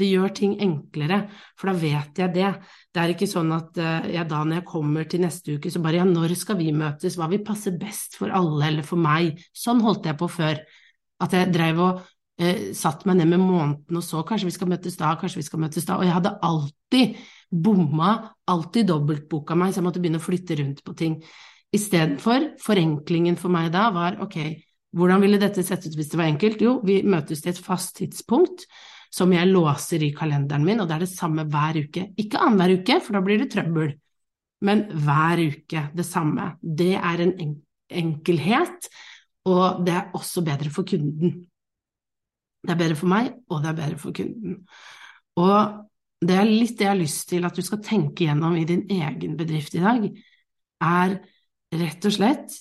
Det 0.00 0.08
gjør 0.08 0.30
ting 0.32 0.54
enklere, 0.64 1.26
for 1.60 1.68
da 1.68 1.74
vet 1.76 2.20
jeg 2.22 2.32
det. 2.32 2.52
Det 2.88 3.02
er 3.02 3.12
ikke 3.12 3.28
sånn 3.28 3.50
at 3.52 3.76
uh, 3.76 4.06
jeg 4.08 4.24
da 4.30 4.38
når 4.40 4.62
jeg 4.62 4.68
kommer 4.70 5.04
til 5.04 5.20
neste 5.26 5.58
uke, 5.58 5.72
så 5.72 5.82
bare 5.84 6.00
ja, 6.00 6.06
når 6.08 6.32
skal 6.40 6.56
vi 6.56 6.70
møtes, 6.72 7.18
hva 7.20 7.28
vil 7.28 7.44
passe 7.44 7.74
best 7.76 8.16
for 8.16 8.32
alle 8.32 8.70
eller 8.70 8.86
for 8.86 9.00
meg? 9.00 9.42
Sånn 9.52 9.82
holdt 9.84 10.08
jeg 10.08 10.16
på 10.20 10.30
før. 10.32 10.62
At 11.20 11.36
jeg 11.36 11.52
dreiv 11.52 11.82
og 11.84 12.00
eh, 12.40 12.70
satt 12.76 13.04
meg 13.04 13.20
ned 13.20 13.28
med 13.34 13.44
måneden 13.44 14.00
og 14.00 14.06
så 14.06 14.24
kanskje 14.24 14.48
vi 14.48 14.56
skal 14.56 14.72
møtes 14.72 14.96
da, 14.96 15.12
kanskje 15.20 15.42
vi 15.42 15.46
skal 15.50 15.60
møtes 15.66 15.84
da, 15.84 15.98
og 16.00 16.08
jeg 16.08 16.16
hadde 16.16 16.32
alltid 16.48 17.20
bomma, 17.50 18.14
alltid 18.48 18.88
dobbeltboka 18.88 19.58
meg, 19.58 19.74
så 19.74 19.82
jeg 19.82 19.88
måtte 19.90 20.00
begynne 20.00 20.22
å 20.22 20.24
flytte 20.24 20.56
rundt 20.62 20.80
på 20.86 20.96
ting. 20.96 21.20
Istedenfor, 21.76 22.52
forenklingen 22.58 23.36
for 23.38 23.52
meg 23.54 23.70
da 23.74 23.88
var 23.94 24.18
ok, 24.24 24.38
hvordan 24.96 25.22
ville 25.22 25.38
dette 25.38 25.62
sett 25.62 25.86
ut 25.86 25.94
hvis 25.94 26.10
det 26.10 26.18
var 26.18 26.30
enkelt? 26.30 26.62
Jo, 26.62 26.78
vi 26.82 27.00
møtes 27.06 27.44
til 27.44 27.52
et 27.52 27.62
fast 27.62 27.94
tidspunkt 28.00 28.66
som 29.14 29.30
jeg 29.34 29.50
låser 29.50 30.02
i 30.06 30.12
kalenderen 30.14 30.64
min, 30.66 30.82
og 30.82 30.88
det 30.88 30.96
er 30.96 31.04
det 31.04 31.12
samme 31.12 31.44
hver 31.50 31.78
uke. 31.82 32.08
Ikke 32.18 32.42
annenhver 32.42 32.78
uke, 32.78 32.98
for 33.02 33.16
da 33.16 33.22
blir 33.26 33.42
det 33.42 33.50
trøbbel, 33.54 33.92
men 34.66 34.84
hver 35.02 35.42
uke 35.46 35.84
det 35.96 36.06
samme. 36.06 36.52
Det 36.62 36.92
er 36.98 37.24
en 37.24 37.34
enkelhet, 38.02 38.90
og 39.50 39.82
det 39.86 39.94
er 39.96 40.14
også 40.14 40.44
bedre 40.46 40.70
for 40.74 40.86
kunden. 40.86 41.40
Det 42.60 42.74
er 42.74 42.78
bedre 42.78 42.98
for 42.98 43.10
meg, 43.10 43.32
og 43.50 43.62
det 43.62 43.70
er 43.70 43.78
bedre 43.78 43.98
for 43.98 44.14
kunden. 44.14 44.60
Og 45.40 45.86
det 46.20 46.36
er 46.36 46.50
litt 46.50 46.76
det 46.78 46.86
jeg 46.86 46.92
har 46.92 47.00
lyst 47.00 47.28
til 47.30 47.46
at 47.48 47.56
du 47.56 47.64
skal 47.64 47.82
tenke 47.82 48.26
gjennom 48.26 48.58
i 48.58 48.66
din 48.68 48.84
egen 48.92 49.38
bedrift 49.38 49.74
i 49.74 49.82
dag, 49.82 50.06
er 50.84 51.18
rett 51.74 52.06
og 52.08 52.16
slett 52.16 52.56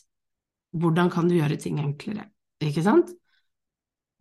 hvordan 0.78 1.10
kan 1.10 1.30
du 1.30 1.38
gjøre 1.38 1.58
ting 1.62 1.80
enklere, 1.82 2.28
ikke 2.62 2.84
sant? 2.86 3.10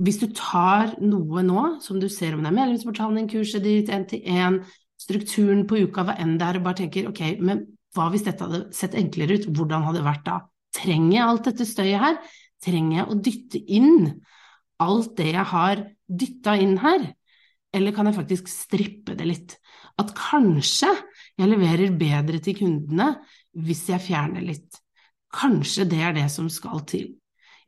hvis 0.03 0.21
du 0.21 0.29
tar 0.31 0.95
noe 1.03 1.43
nå, 1.43 1.63
som 1.83 1.99
du 1.99 2.07
ser 2.13 2.37
om 2.37 2.45
det 2.45 2.53
er 2.53 2.59
medlemsportalen 2.61 3.19
din, 3.19 3.31
kurset 3.33 3.65
ditt, 3.65 3.91
én-til-én, 3.91 4.61
strukturen 4.99 5.65
på 5.67 5.81
uka, 5.87 6.05
hva 6.07 6.15
enn 6.23 6.37
det 6.39 6.47
er, 6.47 6.59
og 6.61 6.67
bare 6.69 6.81
tenker 6.85 7.09
ok, 7.11 7.23
men 7.43 7.65
hva 7.97 8.07
hvis 8.13 8.27
dette 8.29 8.47
hadde 8.47 8.63
sett 8.77 8.95
enklere 8.99 9.39
ut, 9.39 9.49
hvordan 9.51 9.87
hadde 9.87 10.01
det 10.01 10.07
vært 10.07 10.25
da? 10.29 10.39
Trenger 10.79 11.15
jeg 11.17 11.25
alt 11.27 11.49
dette 11.49 11.67
støyet 11.67 12.03
her? 12.03 12.19
Trenger 12.63 13.01
jeg 13.01 13.07
å 13.09 13.19
dytte 13.27 13.63
inn 13.79 14.11
alt 14.83 15.15
det 15.19 15.33
jeg 15.33 15.47
har 15.51 15.83
dytta 16.07 16.55
inn 16.63 16.77
her, 16.83 17.09
eller 17.75 17.95
kan 17.97 18.07
jeg 18.07 18.19
faktisk 18.21 18.51
strippe 18.51 19.17
det 19.19 19.27
litt? 19.27 19.57
At 19.99 20.15
kanskje 20.15 20.93
jeg 21.39 21.51
leverer 21.53 21.95
bedre 21.95 22.41
til 22.43 22.57
kundene 22.59 23.13
hvis 23.63 23.87
jeg 23.93 24.03
fjerner 24.03 24.45
litt. 24.45 24.81
Kanskje 25.35 25.87
det 25.89 26.01
er 26.03 26.15
det 26.17 26.29
som 26.33 26.49
skal 26.51 26.83
til. 26.89 27.13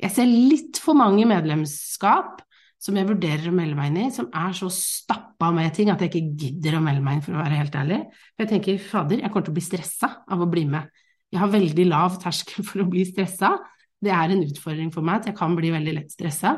Jeg 0.01 0.15
ser 0.15 0.31
litt 0.31 0.81
for 0.81 0.97
mange 0.97 1.27
medlemskap 1.29 2.41
som 2.81 2.97
jeg 2.97 3.09
vurderer 3.11 3.51
å 3.51 3.55
melde 3.55 3.77
meg 3.77 3.91
inn 3.91 3.99
i, 4.07 4.13
som 4.15 4.31
er 4.33 4.55
så 4.57 4.71
stappa 4.73 5.51
med 5.53 5.75
ting 5.77 5.91
at 5.93 6.01
jeg 6.01 6.11
ikke 6.15 6.37
gidder 6.41 6.79
å 6.79 6.83
melde 6.83 7.05
meg 7.05 7.19
inn, 7.19 7.25
for 7.27 7.37
å 7.37 7.43
være 7.43 7.59
helt 7.61 7.77
ærlig. 7.77 7.99
For 8.33 8.47
jeg 8.47 8.53
tenker 8.55 8.81
fader, 8.87 9.21
jeg 9.21 9.33
kommer 9.33 9.47
til 9.47 9.53
å 9.53 9.59
bli 9.59 9.67
stressa 9.67 10.11
av 10.25 10.41
å 10.41 10.49
bli 10.51 10.65
med. 10.71 10.89
Jeg 11.31 11.43
har 11.43 11.53
veldig 11.53 11.87
lav 11.91 12.17
terskel 12.23 12.65
for 12.67 12.83
å 12.83 12.89
bli 12.91 13.05
stressa. 13.07 13.53
Det 14.01 14.13
er 14.17 14.33
en 14.33 14.47
utfordring 14.47 14.89
for 14.95 15.05
meg 15.05 15.21
at 15.21 15.31
jeg 15.31 15.39
kan 15.39 15.55
bli 15.59 15.75
veldig 15.75 15.97
lett 15.99 16.15
stressa. 16.17 16.57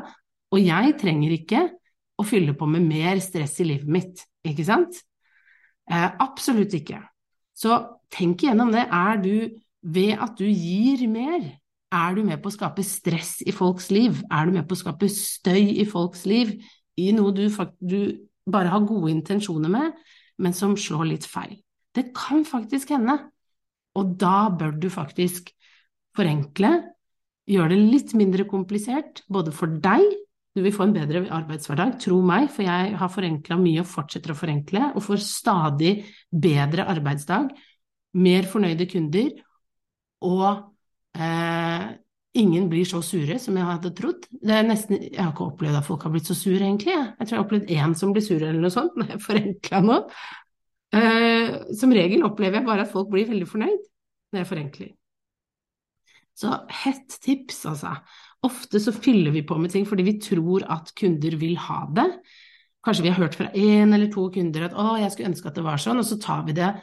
Og 0.55 0.63
jeg 0.63 0.95
trenger 1.01 1.35
ikke 1.35 1.65
å 2.15 2.25
fylle 2.25 2.55
på 2.55 2.69
med 2.71 2.87
mer 2.87 3.19
stress 3.21 3.59
i 3.59 3.67
livet 3.67 3.91
mitt, 3.91 4.23
ikke 4.47 4.65
sant? 4.65 5.03
Eh, 5.91 6.09
absolutt 6.23 6.73
ikke. 6.77 7.01
Så 7.57 7.77
tenk 8.13 8.43
igjennom 8.43 8.71
det. 8.73 8.85
Er 8.87 9.19
du, 9.21 9.33
ved 9.83 10.15
at 10.15 10.37
du 10.39 10.45
gir 10.47 11.05
mer, 11.11 11.43
er 11.93 12.15
du 12.15 12.23
med 12.25 12.39
på 12.41 12.49
å 12.49 12.55
skape 12.55 12.85
stress 12.87 13.37
i 13.45 13.53
folks 13.53 13.91
liv? 13.93 14.23
Er 14.31 14.47
du 14.47 14.55
med 14.55 14.65
på 14.67 14.77
å 14.77 14.81
skape 14.81 15.09
støy 15.11 15.75
i 15.75 15.85
folks 15.89 16.23
liv 16.29 16.55
i 16.99 17.11
noe 17.15 17.33
du, 17.35 17.45
du 17.81 17.99
bare 18.49 18.71
har 18.71 18.87
gode 18.87 19.11
intensjoner 19.13 19.71
med, 19.71 19.99
men 20.41 20.55
som 20.57 20.77
slår 20.79 21.11
litt 21.11 21.27
feil? 21.29 21.59
Det 21.93 22.09
kan 22.15 22.41
faktisk 22.47 22.95
hende. 22.95 23.19
Og 23.93 24.15
da 24.17 24.47
bør 24.49 24.73
du 24.81 24.89
faktisk 24.89 25.51
forenkle, 26.17 26.71
gjøre 27.49 27.75
det 27.75 27.91
litt 27.91 28.13
mindre 28.17 28.47
komplisert, 28.49 29.21
både 29.29 29.53
for 29.53 29.69
deg 29.83 30.01
du 30.53 30.61
vil 30.61 30.73
få 30.75 30.85
en 30.85 30.93
bedre 30.95 31.23
arbeidshverdag, 31.33 31.95
tro 32.03 32.19
meg, 32.25 32.49
for 32.53 32.65
jeg 32.65 32.97
har 32.99 33.09
forenkla 33.09 33.57
mye 33.57 33.81
og 33.81 33.89
fortsetter 33.89 34.33
å 34.33 34.37
forenkle, 34.37 34.91
og 34.93 35.05
får 35.05 35.23
stadig 35.25 35.95
bedre 36.29 36.85
arbeidsdag, 36.93 37.49
mer 38.21 38.45
fornøyde 38.51 38.85
kunder 38.91 39.33
og 40.23 40.69
Eh, 41.13 41.89
ingen 42.33 42.69
blir 42.69 42.85
så 42.85 43.01
sure 43.05 43.37
som 43.39 43.57
jeg 43.57 43.67
hadde 43.67 43.93
trodd. 43.97 44.25
Nesten, 44.41 44.97
jeg 44.97 45.19
har 45.19 45.33
ikke 45.33 45.49
opplevd 45.51 45.79
at 45.79 45.87
folk 45.87 46.05
har 46.07 46.13
blitt 46.15 46.29
så 46.29 46.37
sure, 46.37 46.63
egentlig. 46.63 46.95
Jeg 46.95 47.27
tror 47.27 47.35
jeg 47.35 47.39
har 47.39 47.45
opplevd 47.45 47.73
én 47.77 47.95
som 47.97 48.13
blir 48.15 48.25
sur 48.25 48.39
eller 48.41 48.61
noe 48.61 48.73
sånt, 48.73 48.95
når 48.97 49.13
jeg 49.13 49.25
forenkla 49.27 49.83
nå. 49.85 50.01
Eh, 50.93 51.55
som 51.77 51.93
regel 51.93 52.25
opplever 52.25 52.61
jeg 52.61 52.69
bare 52.69 52.85
at 52.85 52.93
folk 52.93 53.09
blir 53.13 53.29
veldig 53.29 53.49
fornøyd 53.49 53.79
når 54.33 54.41
jeg 54.41 54.49
forenkler. 54.49 54.91
Så 56.33 56.49
hett 56.81 57.19
tips, 57.21 57.65
altså. 57.69 57.93
Ofte 58.43 58.79
så 58.83 58.91
fyller 58.95 59.31
vi 59.31 59.45
på 59.47 59.57
med 59.59 59.71
ting 59.71 59.85
fordi 59.87 60.05
vi 60.07 60.17
tror 60.21 60.65
at 60.71 60.91
kunder 60.99 61.37
vil 61.39 61.55
ha 61.63 61.83
det. 61.95 62.09
Kanskje 62.83 63.05
vi 63.05 63.13
har 63.13 63.21
hørt 63.21 63.37
fra 63.39 63.51
én 63.55 63.95
eller 63.95 64.11
to 64.11 64.27
kunder 64.29 64.65
at 64.65 64.73
'å, 64.75 64.99
jeg 64.99 65.11
skulle 65.11 65.31
ønske 65.31 65.47
at 65.47 65.55
det 65.55 65.63
var 65.63 65.79
sånn', 65.79 65.99
og 65.99 66.05
så 66.05 66.19
tar 66.19 66.43
vi 66.45 66.53
det 66.53 66.73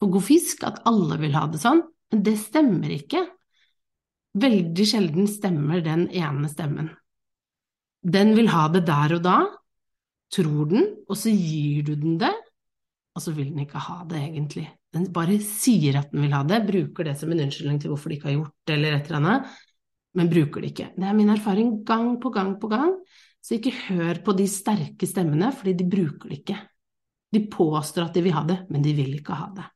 på 0.00 0.10
god 0.10 0.24
fisk 0.26 0.64
at 0.66 0.82
alle 0.84 1.18
vil 1.18 1.36
ha 1.38 1.46
det 1.46 1.60
sånn. 1.62 1.82
Men 2.10 2.22
det 2.22 2.34
stemmer 2.38 2.90
ikke. 2.90 3.22
Veldig 4.34 4.86
sjelden 4.86 5.28
stemmer 5.30 5.80
den 5.84 6.08
ene 6.10 6.48
stemmen. 6.50 6.90
Den 8.02 8.34
vil 8.34 8.50
ha 8.50 8.66
det 8.68 8.84
der 8.84 9.14
og 9.16 9.22
da, 9.22 9.38
tror 10.34 10.66
den, 10.72 10.88
og 11.08 11.16
så 11.16 11.30
gir 11.30 11.84
du 11.86 11.94
den 11.94 12.18
det, 12.18 12.32
og 13.14 13.22
så 13.22 13.32
vil 13.36 13.52
den 13.52 13.62
ikke 13.64 13.78
ha 13.78 14.02
det, 14.10 14.18
egentlig. 14.18 14.66
Den 14.94 15.06
bare 15.14 15.38
sier 15.38 16.00
at 16.00 16.10
den 16.10 16.24
vil 16.26 16.34
ha 16.34 16.42
det, 16.42 16.64
bruker 16.66 17.06
det 17.06 17.14
som 17.20 17.30
en 17.30 17.44
unnskyldning 17.46 17.80
til 17.82 17.92
hvorfor 17.92 18.10
de 18.10 18.18
ikke 18.18 18.30
har 18.30 18.36
gjort 18.40 18.54
det, 18.66 18.74
eller 18.74 18.96
et 18.96 19.08
eller 19.10 19.20
annet, 19.20 19.54
men 20.14 20.30
bruker 20.30 20.62
det 20.62 20.72
ikke. 20.72 20.88
Det 20.96 21.06
er 21.08 21.16
min 21.16 21.32
erfaring 21.34 21.76
gang 21.86 22.16
på 22.22 22.32
gang 22.34 22.54
på 22.62 22.70
gang, 22.72 22.96
så 23.44 23.58
ikke 23.58 23.74
hør 23.90 24.22
på 24.24 24.34
de 24.38 24.48
sterke 24.48 25.08
stemmene, 25.08 25.50
fordi 25.52 25.76
de 25.78 25.88
bruker 25.90 26.30
det 26.30 26.42
ikke. 26.42 26.58
De 27.34 27.46
påstår 27.50 28.08
at 28.08 28.16
de 28.16 28.24
vil 28.24 28.36
ha 28.36 28.44
det, 28.48 28.62
men 28.70 28.84
de 28.84 28.94
vil 28.96 29.16
ikke 29.18 29.36
ha 29.36 29.50
det 29.56 29.68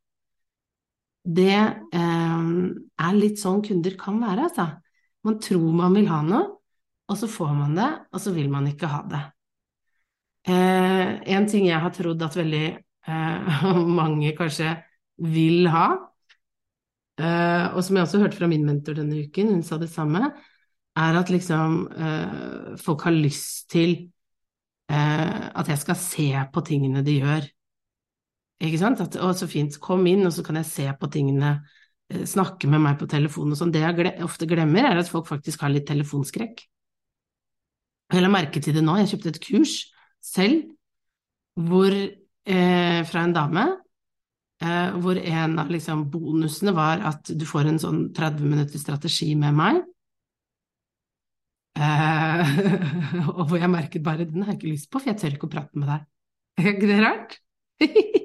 det 1.28 1.56
eh, 1.92 2.44
er 3.04 3.18
litt 3.18 3.40
sånn 3.40 3.62
kunder 3.64 3.96
kan 4.00 4.20
være, 4.22 4.48
altså. 4.48 4.68
Man 5.26 5.38
tror 5.42 5.74
man 5.76 5.96
vil 5.96 6.08
ha 6.08 6.22
noe, 6.24 6.44
og 7.08 7.18
så 7.18 7.28
får 7.30 7.52
man 7.56 7.74
det, 7.76 7.88
og 8.12 8.22
så 8.22 8.32
vil 8.36 8.48
man 8.52 8.68
ikke 8.70 8.88
ha 8.90 9.02
det. 9.10 9.22
Eh, 10.48 11.10
en 11.34 11.48
ting 11.50 11.66
jeg 11.68 11.80
har 11.82 11.92
trodd 11.92 12.22
at 12.24 12.36
veldig 12.38 12.64
eh, 12.72 13.58
mange 14.00 14.32
kanskje 14.38 14.76
vil 15.18 15.68
ha, 15.72 15.88
eh, 17.18 17.66
og 17.74 17.82
som 17.84 17.96
jeg 17.96 18.06
også 18.06 18.20
hørte 18.22 18.38
fra 18.38 18.48
min 18.50 18.66
mentor 18.66 18.96
denne 18.98 19.24
uken, 19.26 19.52
hun 19.56 19.64
sa 19.66 19.78
det 19.80 19.90
samme, 19.92 20.30
er 20.98 21.18
at 21.18 21.30
liksom 21.30 21.80
uh, 21.94 22.76
folk 22.80 23.04
har 23.06 23.14
lyst 23.14 23.68
til 23.70 23.92
uh, 24.90 25.44
at 25.54 25.68
jeg 25.70 25.78
skal 25.78 25.98
se 26.00 26.28
på 26.52 26.62
tingene 26.66 27.04
de 27.06 27.18
gjør. 27.20 27.44
Ikke 28.66 28.80
sant? 28.80 29.02
At, 29.04 29.18
å, 29.22 29.30
så 29.36 29.46
fint, 29.46 29.76
kom 29.82 30.06
inn, 30.10 30.24
og 30.26 30.34
så 30.34 30.42
kan 30.46 30.58
jeg 30.58 30.66
se 30.66 30.88
på 30.98 31.10
tingene, 31.14 31.60
snakke 32.08 32.66
med 32.72 32.80
meg 32.80 32.96
på 32.98 33.06
telefonen 33.06 33.52
og 33.52 33.58
sånn. 33.60 33.70
Det 33.70 33.82
jeg 33.84 34.14
ofte 34.24 34.46
glemmer, 34.48 34.86
er 34.88 34.98
at 34.98 35.10
folk 35.12 35.26
faktisk 35.28 35.60
har 35.62 35.70
litt 35.70 35.84
telefonskrekk. 35.86 36.62
Jeg 38.14 38.24
la 38.24 38.30
merke 38.32 38.62
til 38.64 38.74
det 38.74 38.82
nå, 38.82 38.94
jeg 38.98 39.10
kjøpte 39.12 39.34
et 39.34 39.40
kurs 39.44 39.74
selv 40.24 40.72
hvor, 41.68 41.92
fra 43.12 43.26
en 43.26 43.36
dame 43.36 43.66
eh, 44.64 44.96
hvor 45.02 45.18
en 45.18 45.58
av 45.62 45.70
liksom, 45.72 46.06
bonusene 46.12 46.74
var 46.76 47.04
at 47.10 47.30
du 47.34 47.46
får 47.48 47.70
en 47.70 47.80
sånn 47.82 48.02
30 48.16 48.48
minutters 48.48 48.84
strategi 48.84 49.32
med 49.38 49.56
meg. 49.58 49.82
Eh, 51.78 52.54
og 53.38 53.44
hvor 53.48 53.60
jeg 53.60 53.72
merket 53.72 54.06
bare 54.06 54.26
den 54.28 54.44
har 54.44 54.54
jeg 54.54 54.60
ikke 54.60 54.72
lyst 54.72 54.90
på, 54.90 55.00
for 55.00 55.12
jeg 55.12 55.20
tør 55.20 55.36
ikke 55.36 55.50
å 55.50 55.54
prate 55.56 55.80
med 55.80 55.90
deg. 55.92 56.08
Er 56.58 56.72
ikke 56.74 56.90
det 56.90 57.02
rart? 57.04 57.38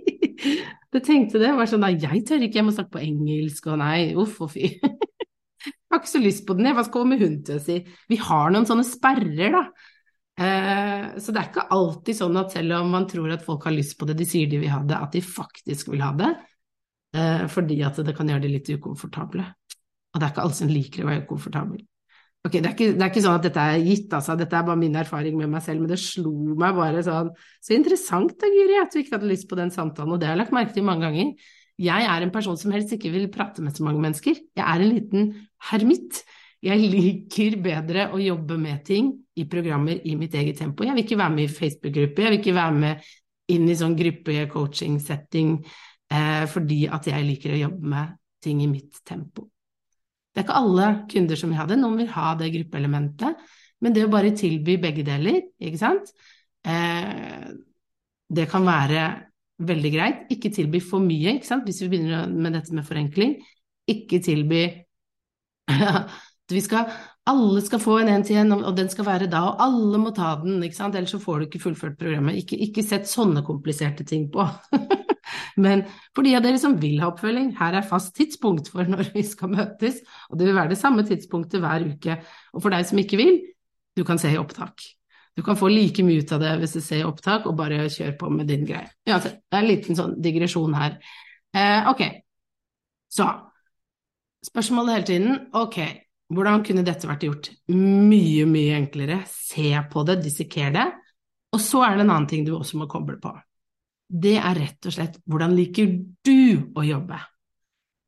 Du 0.94 1.00
tenkte 1.02 1.40
det? 1.42 1.50
Var 1.58 1.66
sånn, 1.72 1.82
nei, 1.82 1.96
jeg 1.98 2.20
tør 2.30 2.44
ikke, 2.46 2.60
jeg 2.60 2.66
må 2.68 2.74
snakke 2.76 2.94
på 2.94 3.02
engelsk, 3.02 3.66
og 3.72 3.80
nei, 3.82 4.12
uff 4.20 4.36
og 4.46 4.52
fy. 4.54 4.68
Jeg 5.64 5.72
har 5.90 6.02
ikke 6.02 6.12
så 6.12 6.22
lyst 6.22 6.44
på 6.46 6.54
den, 6.58 6.68
jeg, 6.68 6.76
hva 6.78 6.84
skal 6.86 7.08
hun 7.08 7.38
til 7.48 7.58
å 7.58 7.64
si? 7.64 7.78
Vi 8.12 8.20
har 8.22 8.54
noen 8.54 8.68
sånne 8.70 8.86
sperrer, 8.86 9.56
da. 9.56 9.64
Eh, 10.34 11.20
så 11.22 11.30
det 11.34 11.42
er 11.42 11.50
ikke 11.52 11.68
alltid 11.76 12.18
sånn 12.18 12.40
at 12.42 12.56
selv 12.56 12.80
om 12.80 12.90
man 12.96 13.06
tror 13.10 13.36
at 13.36 13.46
folk 13.46 13.68
har 13.68 13.76
lyst 13.76 14.00
på 14.00 14.08
det, 14.10 14.18
de 14.18 14.28
sier 14.28 14.50
de 14.50 14.60
vil 14.64 14.74
ha 14.74 14.82
det, 14.88 14.98
at 14.98 15.14
de 15.14 15.22
faktisk 15.26 15.94
vil 15.94 16.04
ha 16.06 16.12
det. 16.18 16.34
Eh, 17.14 17.46
fordi 17.54 17.80
at 17.86 18.02
det 18.02 18.16
kan 18.18 18.30
gjøre 18.30 18.46
det 18.48 18.54
litt 18.56 18.72
ukomfortable. 18.74 19.46
Og 20.14 20.22
det 20.22 20.26
er 20.26 20.34
ikke 20.34 20.46
alle 20.46 20.58
som 20.58 20.72
liker 20.72 21.04
å 21.04 21.10
være 21.10 21.26
ukomfortabel. 21.28 21.82
Ok, 22.44 22.58
det 22.58 22.66
er, 22.68 22.74
ikke, 22.74 22.88
det 22.92 23.04
er, 23.06 23.10
ikke, 23.14 23.22
sånn 23.24 23.38
at 23.38 23.46
dette 23.46 23.66
er 23.72 23.86
gitt, 23.86 24.10
altså. 24.12 24.34
Dette 24.36 24.58
er 24.58 24.66
bare 24.68 24.80
min 24.80 24.98
erfaring 25.00 25.38
med 25.40 25.52
meg 25.54 25.64
selv, 25.64 25.80
men 25.80 25.94
det 25.94 26.00
slo 26.04 26.34
meg 26.60 26.76
bare 26.76 27.04
sånn 27.06 27.30
Så 27.64 27.72
interessant 27.78 28.34
da, 28.42 28.50
Guri, 28.52 28.76
at 28.82 28.92
du 28.92 29.00
ikke 29.00 29.16
hadde 29.16 29.30
lyst 29.30 29.48
på 29.48 29.56
den 29.56 29.72
samtalen, 29.72 30.12
og 30.12 30.20
det 30.20 30.28
har 30.28 30.36
jeg 30.36 30.42
lagt 30.42 30.56
merke 30.58 30.76
til 30.76 30.84
mange 30.84 31.08
ganger. 31.08 31.54
Jeg 31.80 32.10
er 32.10 32.26
en 32.26 32.34
person 32.34 32.58
som 32.60 32.74
helst 32.76 32.92
ikke 32.94 33.14
vil 33.14 33.30
prate 33.34 33.64
med 33.64 33.78
så 33.78 33.86
mange 33.88 34.04
mennesker. 34.04 34.36
Jeg 34.60 34.66
er 34.66 34.84
en 34.84 34.92
liten 34.92 35.32
hermitt. 35.72 36.20
Jeg 36.64 36.80
liker 36.88 37.58
bedre 37.64 38.08
å 38.16 38.20
jobbe 38.24 38.56
med 38.60 38.84
ting 38.88 39.10
i 39.36 39.44
programmer 39.52 40.00
i 40.08 40.14
mitt 40.16 40.36
eget 40.40 40.62
tempo. 40.62 40.86
Jeg 40.88 40.96
vil 40.96 41.04
ikke 41.04 41.20
være 41.20 41.36
med 41.36 41.44
i 41.44 41.52
Facebook-gruppe, 41.52 42.24
jeg 42.24 42.32
vil 42.32 42.40
ikke 42.40 42.56
være 42.56 42.78
med 42.78 43.10
inn 43.52 43.66
i 43.68 43.76
sånn 43.76 43.98
gruppe-coaching-setting 44.00 45.58
eh, 45.60 46.46
fordi 46.48 46.86
at 46.88 47.10
jeg 47.12 47.28
liker 47.28 47.56
å 47.56 47.60
jobbe 47.66 47.92
med 47.96 48.14
ting 48.44 48.62
i 48.64 48.70
mitt 48.72 49.02
tempo. 49.04 49.50
Det 50.32 50.42
er 50.42 50.48
ikke 50.48 50.62
alle 50.62 50.88
kunder 51.12 51.40
som 51.40 51.52
vil 51.52 51.60
ha 51.60 51.68
det, 51.70 51.80
noen 51.82 52.00
vil 52.00 52.14
ha 52.16 52.30
det 52.40 52.50
gruppeelementet, 52.56 53.44
men 53.84 53.96
det 53.96 54.08
å 54.08 54.14
bare 54.14 54.32
tilby 54.38 54.78
begge 54.82 55.04
deler, 55.06 55.42
ikke 55.60 55.82
sant, 55.82 56.14
eh, 56.64 57.52
det 58.34 58.48
kan 58.50 58.64
være 58.66 59.04
veldig 59.64 59.92
greit. 59.94 60.24
Ikke 60.34 60.52
tilby 60.54 60.80
for 60.82 61.04
mye, 61.04 61.36
ikke 61.36 61.50
sant, 61.50 61.68
hvis 61.68 61.84
vi 61.84 61.92
begynner 61.92 62.32
med 62.32 62.56
dette 62.56 62.74
med 62.74 62.88
forenkling. 62.88 63.36
Ikke 63.92 64.22
tilby 64.24 64.64
vi 66.52 66.62
skal 66.62 66.92
alle 67.30 67.62
skal 67.64 67.80
få 67.80 68.02
en 68.02 68.10
én-til-én, 68.12 68.52
og 68.52 68.74
den 68.76 68.90
skal 68.92 69.06
være 69.08 69.30
da, 69.32 69.46
og 69.48 69.62
alle 69.64 70.00
må 70.02 70.12
ta 70.16 70.34
den, 70.42 70.58
ikke 70.66 70.76
sant, 70.76 70.96
ellers 71.00 71.14
så 71.16 71.22
får 71.24 71.40
du 71.40 71.46
ikke 71.46 71.62
fullført 71.64 71.96
programmet. 72.00 72.42
Ikke, 72.42 72.58
ikke 72.66 72.84
sett 72.84 73.08
sånne 73.08 73.46
kompliserte 73.48 74.04
ting 74.08 74.26
på. 74.34 74.44
Men 75.64 75.86
for 76.12 76.28
de 76.28 76.34
av 76.36 76.44
dere 76.44 76.60
som 76.60 76.76
vil 76.82 77.00
ha 77.00 77.14
oppfølging, 77.14 77.54
her 77.62 77.78
er 77.80 77.88
fast 77.88 78.12
tidspunkt 78.18 78.68
for 78.74 78.92
når 78.92 79.14
vi 79.14 79.24
skal 79.28 79.54
møtes, 79.54 80.02
og 80.28 80.40
det 80.40 80.50
vil 80.50 80.60
være 80.60 80.74
det 80.74 80.82
samme 80.82 81.08
tidspunktet 81.08 81.64
hver 81.64 81.88
uke. 81.94 82.20
Og 82.52 82.66
for 82.66 82.76
deg 82.76 82.92
som 82.92 83.00
ikke 83.00 83.22
vil, 83.24 83.40
du 83.96 84.04
kan 84.04 84.20
se 84.20 84.34
i 84.34 84.42
opptak. 84.42 84.84
Du 85.34 85.46
kan 85.48 85.58
få 85.58 85.72
like 85.72 86.04
mye 86.06 86.22
ut 86.22 86.36
av 86.36 86.44
det 86.44 86.52
hvis 86.60 86.76
du 86.76 86.84
ser 86.84 87.06
i 87.06 87.08
opptak, 87.08 87.48
og 87.48 87.56
bare 87.58 87.88
kjør 87.88 88.18
på 88.20 88.36
med 88.36 88.52
din 88.52 88.68
greie. 88.68 88.92
Uansett, 89.08 89.40
det 89.48 89.62
er 89.62 89.64
en 89.64 89.72
liten 89.72 89.98
sånn 89.98 90.20
digresjon 90.20 90.76
her. 90.76 91.00
Eh, 91.56 91.88
ok, 91.88 92.04
så 93.16 93.32
spørsmålet 94.44 94.98
hele 94.98 95.08
tiden, 95.08 95.46
ok, 95.56 95.80
Hvordan 96.34 96.64
kunne 96.66 96.86
dette 96.86 97.08
vært 97.10 97.26
gjort 97.28 97.50
mye, 97.74 98.46
mye 98.50 98.78
enklere? 98.80 99.22
Se 99.30 99.70
på 99.92 100.06
det, 100.08 100.20
disseker 100.24 100.74
det. 100.74 100.88
Og 101.54 101.62
så 101.62 101.84
er 101.86 101.98
det 101.98 102.06
en 102.08 102.14
annen 102.16 102.30
ting 102.30 102.46
du 102.48 102.56
også 102.58 102.80
må 102.82 102.88
koble 102.90 103.20
på. 103.22 103.34
Det 104.14 104.36
er 104.40 104.58
rett 104.58 104.90
og 104.90 104.96
slett 104.96 105.20
hvordan 105.30 105.54
liker 105.58 105.94
du 106.26 106.74
å 106.78 106.86
jobbe? 106.86 107.20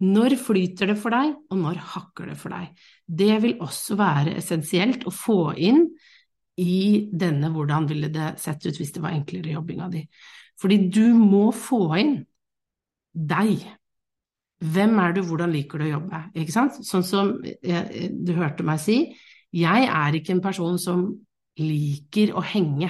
Når 0.05 0.36
flyter 0.41 0.91
det 0.91 0.98
for 1.00 1.15
deg, 1.15 1.32
og 1.50 1.60
når 1.62 1.79
hakker 1.94 2.32
det 2.32 2.36
for 2.39 2.53
deg? 2.53 2.74
Det 3.08 3.38
vil 3.46 3.62
også 3.63 3.96
være 4.00 4.36
essensielt 4.41 5.05
å 5.08 5.13
få 5.13 5.39
inn 5.55 5.86
i 6.62 7.08
denne 7.12 7.51
hvordan 7.51 7.88
ville 7.89 8.10
det 8.12 8.36
sett 8.41 8.65
ut 8.65 8.75
hvis 8.79 8.94
det 8.96 9.03
var 9.03 9.15
enklere 9.15 9.55
jobbinga 9.55 9.89
di. 9.94 10.03
Fordi 10.60 10.79
du 10.91 11.15
må 11.15 11.50
få 11.55 11.82
inn 12.00 12.15
deg. 13.15 13.63
Hvem 14.64 15.00
er 15.04 15.16
du, 15.16 15.22
hvordan 15.28 15.52
liker 15.52 15.82
du 15.82 15.86
å 15.88 15.94
jobbe? 15.98 16.22
Ikke 16.40 16.54
sant? 16.54 16.78
Sånn 16.88 17.04
som 17.04 17.34
du 17.44 18.32
hørte 18.38 18.64
meg 18.68 18.80
si, 18.82 19.00
jeg 19.56 19.88
er 19.88 20.16
ikke 20.16 20.36
en 20.36 20.44
person 20.44 20.80
som 20.82 21.08
liker 21.60 22.34
å 22.36 22.44
henge. 22.44 22.90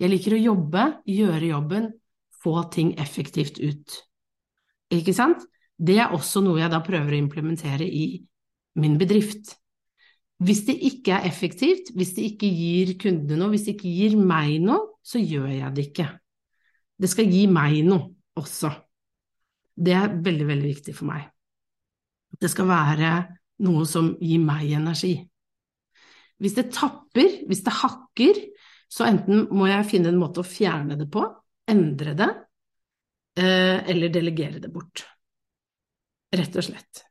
Jeg 0.00 0.10
liker 0.12 0.36
å 0.36 0.42
jobbe, 0.42 0.84
gjøre 1.08 1.50
jobben, 1.52 1.88
få 2.42 2.62
ting 2.74 2.92
effektivt 3.00 3.60
ut. 3.62 3.96
Ikke 4.92 5.14
sant? 5.16 5.44
Det 5.82 5.96
er 6.02 6.12
også 6.14 6.42
noe 6.44 6.60
jeg 6.60 6.72
da 6.72 6.80
prøver 6.84 7.16
å 7.16 7.20
implementere 7.22 7.86
i 7.88 8.06
min 8.80 8.96
bedrift. 9.00 9.56
Hvis 10.42 10.64
det 10.66 10.74
ikke 10.88 11.16
er 11.16 11.28
effektivt, 11.28 11.92
hvis 11.94 12.14
det 12.16 12.24
ikke 12.32 12.48
gir 12.50 12.96
kundene 13.00 13.38
noe, 13.40 13.52
hvis 13.54 13.68
det 13.68 13.76
ikke 13.76 13.92
gir 13.92 14.16
meg 14.18 14.56
noe, 14.64 14.96
så 15.02 15.20
gjør 15.22 15.50
jeg 15.54 15.74
det 15.76 15.84
ikke. 15.90 16.08
Det 16.98 17.10
skal 17.10 17.30
gi 17.30 17.44
meg 17.50 17.80
noe 17.86 18.10
også. 18.38 18.72
Det 19.74 19.94
er 19.96 20.16
veldig, 20.24 20.46
veldig 20.48 20.72
viktig 20.74 20.94
for 20.96 21.08
meg. 21.08 21.28
Det 22.40 22.50
skal 22.50 22.68
være 22.68 23.12
noe 23.66 23.84
som 23.88 24.12
gir 24.20 24.42
meg 24.42 24.72
energi. 24.74 25.14
Hvis 26.42 26.56
det 26.58 26.72
tapper, 26.74 27.38
hvis 27.46 27.62
det 27.64 27.74
hakker, 27.78 28.40
så 28.92 29.06
enten 29.06 29.46
må 29.54 29.68
jeg 29.70 29.88
finne 29.88 30.10
en 30.10 30.20
måte 30.20 30.42
å 30.42 30.46
fjerne 30.46 30.98
det 30.98 31.06
på, 31.12 31.22
endre 31.70 32.16
det, 32.18 32.28
eh, 33.38 33.78
eller 33.92 34.12
delegere 34.12 34.60
det 34.60 34.72
bort. 34.72 35.04
Rett 36.32 36.56
og 36.58 36.66
slett. 36.66 37.04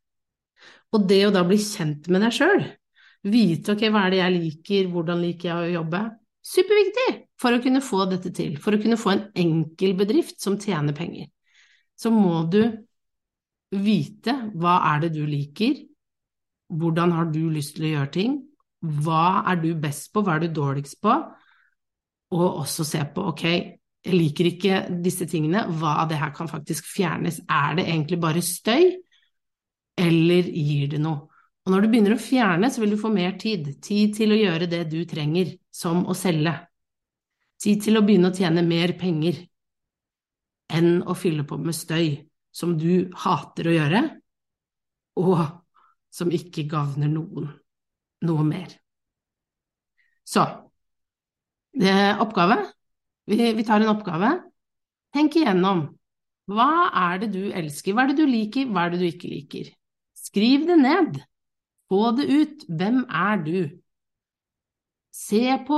Og 0.91 1.07
det 1.07 1.23
å 1.25 1.33
da 1.33 1.45
bli 1.47 1.57
kjent 1.61 2.09
med 2.11 2.25
deg 2.25 2.35
sjøl, 2.35 2.65
vite 3.31 3.73
ok, 3.73 3.85
hva 3.93 4.05
er 4.05 4.13
det 4.13 4.19
jeg 4.19 4.35
liker, 4.35 4.89
hvordan 4.91 5.21
liker 5.23 5.49
jeg 5.49 5.69
å 5.69 5.75
jobbe, 5.79 6.01
superviktig 6.41 7.09
for 7.39 7.55
å 7.55 7.61
kunne 7.63 7.83
få 7.85 8.05
dette 8.11 8.33
til, 8.35 8.57
for 8.61 8.75
å 8.75 8.81
kunne 8.81 8.99
få 8.99 9.13
en 9.13 9.27
enkel 9.45 9.93
bedrift 9.97 10.41
som 10.43 10.59
tjener 10.59 10.97
penger 10.97 11.29
så 12.01 12.11
må 12.13 12.43
du 12.49 12.63
vite 13.71 14.33
hva 14.57 14.79
er 14.93 15.05
det 15.05 15.11
du 15.15 15.21
liker, 15.27 15.83
hvordan 16.71 17.13
har 17.15 17.29
du 17.31 17.43
lyst 17.51 17.75
til 17.77 17.87
å 17.87 17.93
gjøre 17.95 18.13
ting, 18.15 18.39
hva 18.81 19.43
er 19.51 19.59
du 19.61 19.69
best 19.79 20.09
på, 20.13 20.23
hva 20.25 20.37
er 20.37 20.47
du 20.47 20.55
dårligst 20.55 20.97
på, 21.03 21.13
og 22.31 22.47
også 22.63 22.85
se 22.87 23.03
på 23.13 23.27
ok, 23.33 23.45
jeg 24.01 24.17
liker 24.17 24.49
ikke 24.49 24.77
disse 25.03 25.27
tingene, 25.29 25.67
hva 25.77 25.99
av 26.01 26.09
det 26.09 26.17
her 26.17 26.31
kan 26.33 26.49
faktisk 26.49 26.87
fjernes, 26.89 27.41
er 27.45 27.77
det 27.77 27.85
egentlig 27.85 28.17
bare 28.23 28.41
støy, 28.45 28.95
eller 30.01 30.47
gir 30.49 30.89
det 30.95 31.01
noe? 31.03 31.27
Og 31.61 31.69
når 31.69 31.83
du 31.83 31.91
begynner 31.91 32.15
å 32.15 32.21
fjerne, 32.21 32.71
så 32.73 32.81
vil 32.81 32.95
du 32.95 32.97
få 32.97 33.11
mer 33.13 33.35
tid, 33.37 33.67
tid 33.85 34.15
til 34.17 34.33
å 34.33 34.39
gjøre 34.39 34.69
det 34.71 34.81
du 34.89 35.03
trenger, 35.05 35.53
som 35.69 36.07
å 36.09 36.15
selge, 36.17 36.55
tid 37.61 37.83
til 37.85 37.99
å 37.99 38.01
begynne 38.07 38.31
å 38.31 38.33
tjene 38.33 38.63
mer 38.65 38.95
penger, 38.97 39.43
enn 40.71 41.01
å 41.03 41.15
fylle 41.17 41.45
på 41.47 41.57
med 41.61 41.75
støy 41.75 42.13
som 42.55 42.75
du 42.79 43.11
hater 43.23 43.69
å 43.69 43.75
gjøre, 43.75 44.01
og 45.21 45.41
som 46.11 46.31
ikke 46.33 46.67
gagner 46.71 47.11
noen 47.11 47.49
noe 48.27 48.43
mer. 48.45 48.73
Så 50.27 50.43
oppgave. 52.21 52.57
Vi, 53.25 53.37
vi 53.55 53.63
tar 53.65 53.81
en 53.81 53.93
oppgave. 53.93 54.35
Tenk 55.15 55.35
igjennom. 55.39 55.87
Hva 56.51 56.89
er 57.11 57.21
det 57.21 57.31
du 57.33 57.43
elsker, 57.55 57.95
hva 57.95 58.03
er 58.03 58.11
det 58.11 58.19
du 58.19 58.27
liker, 58.27 58.67
hva 58.71 58.85
er 58.85 58.93
det 58.93 59.01
du 59.01 59.07
ikke 59.07 59.31
liker? 59.31 59.69
Skriv 60.17 60.65
det 60.67 60.77
ned. 60.81 61.21
Få 61.91 62.11
det 62.17 62.27
ut. 62.27 62.65
Hvem 62.67 63.05
er 63.07 63.41
du? 63.45 63.59
Se 65.11 65.41
på, 65.67 65.77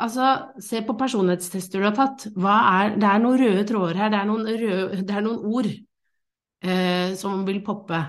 altså, 0.00 0.30
se 0.64 0.80
på, 0.86 0.96
personlighetstester 0.96 1.82
du 1.82 1.88
har 1.90 1.96
tatt. 1.96 2.26
Er, 2.32 2.96
det 2.96 3.08
er 3.08 3.20
noen 3.20 3.40
røde 3.42 3.64
tråder 3.68 4.00
her, 4.00 4.12
det 4.12 4.20
er 4.22 4.28
noen, 4.30 4.48
røde, 4.48 5.02
det 5.04 5.16
er 5.16 5.26
noen 5.26 5.52
ord 5.52 5.68
eh, 5.68 7.12
som 7.20 7.44
vil 7.48 7.60
poppe. 7.66 8.00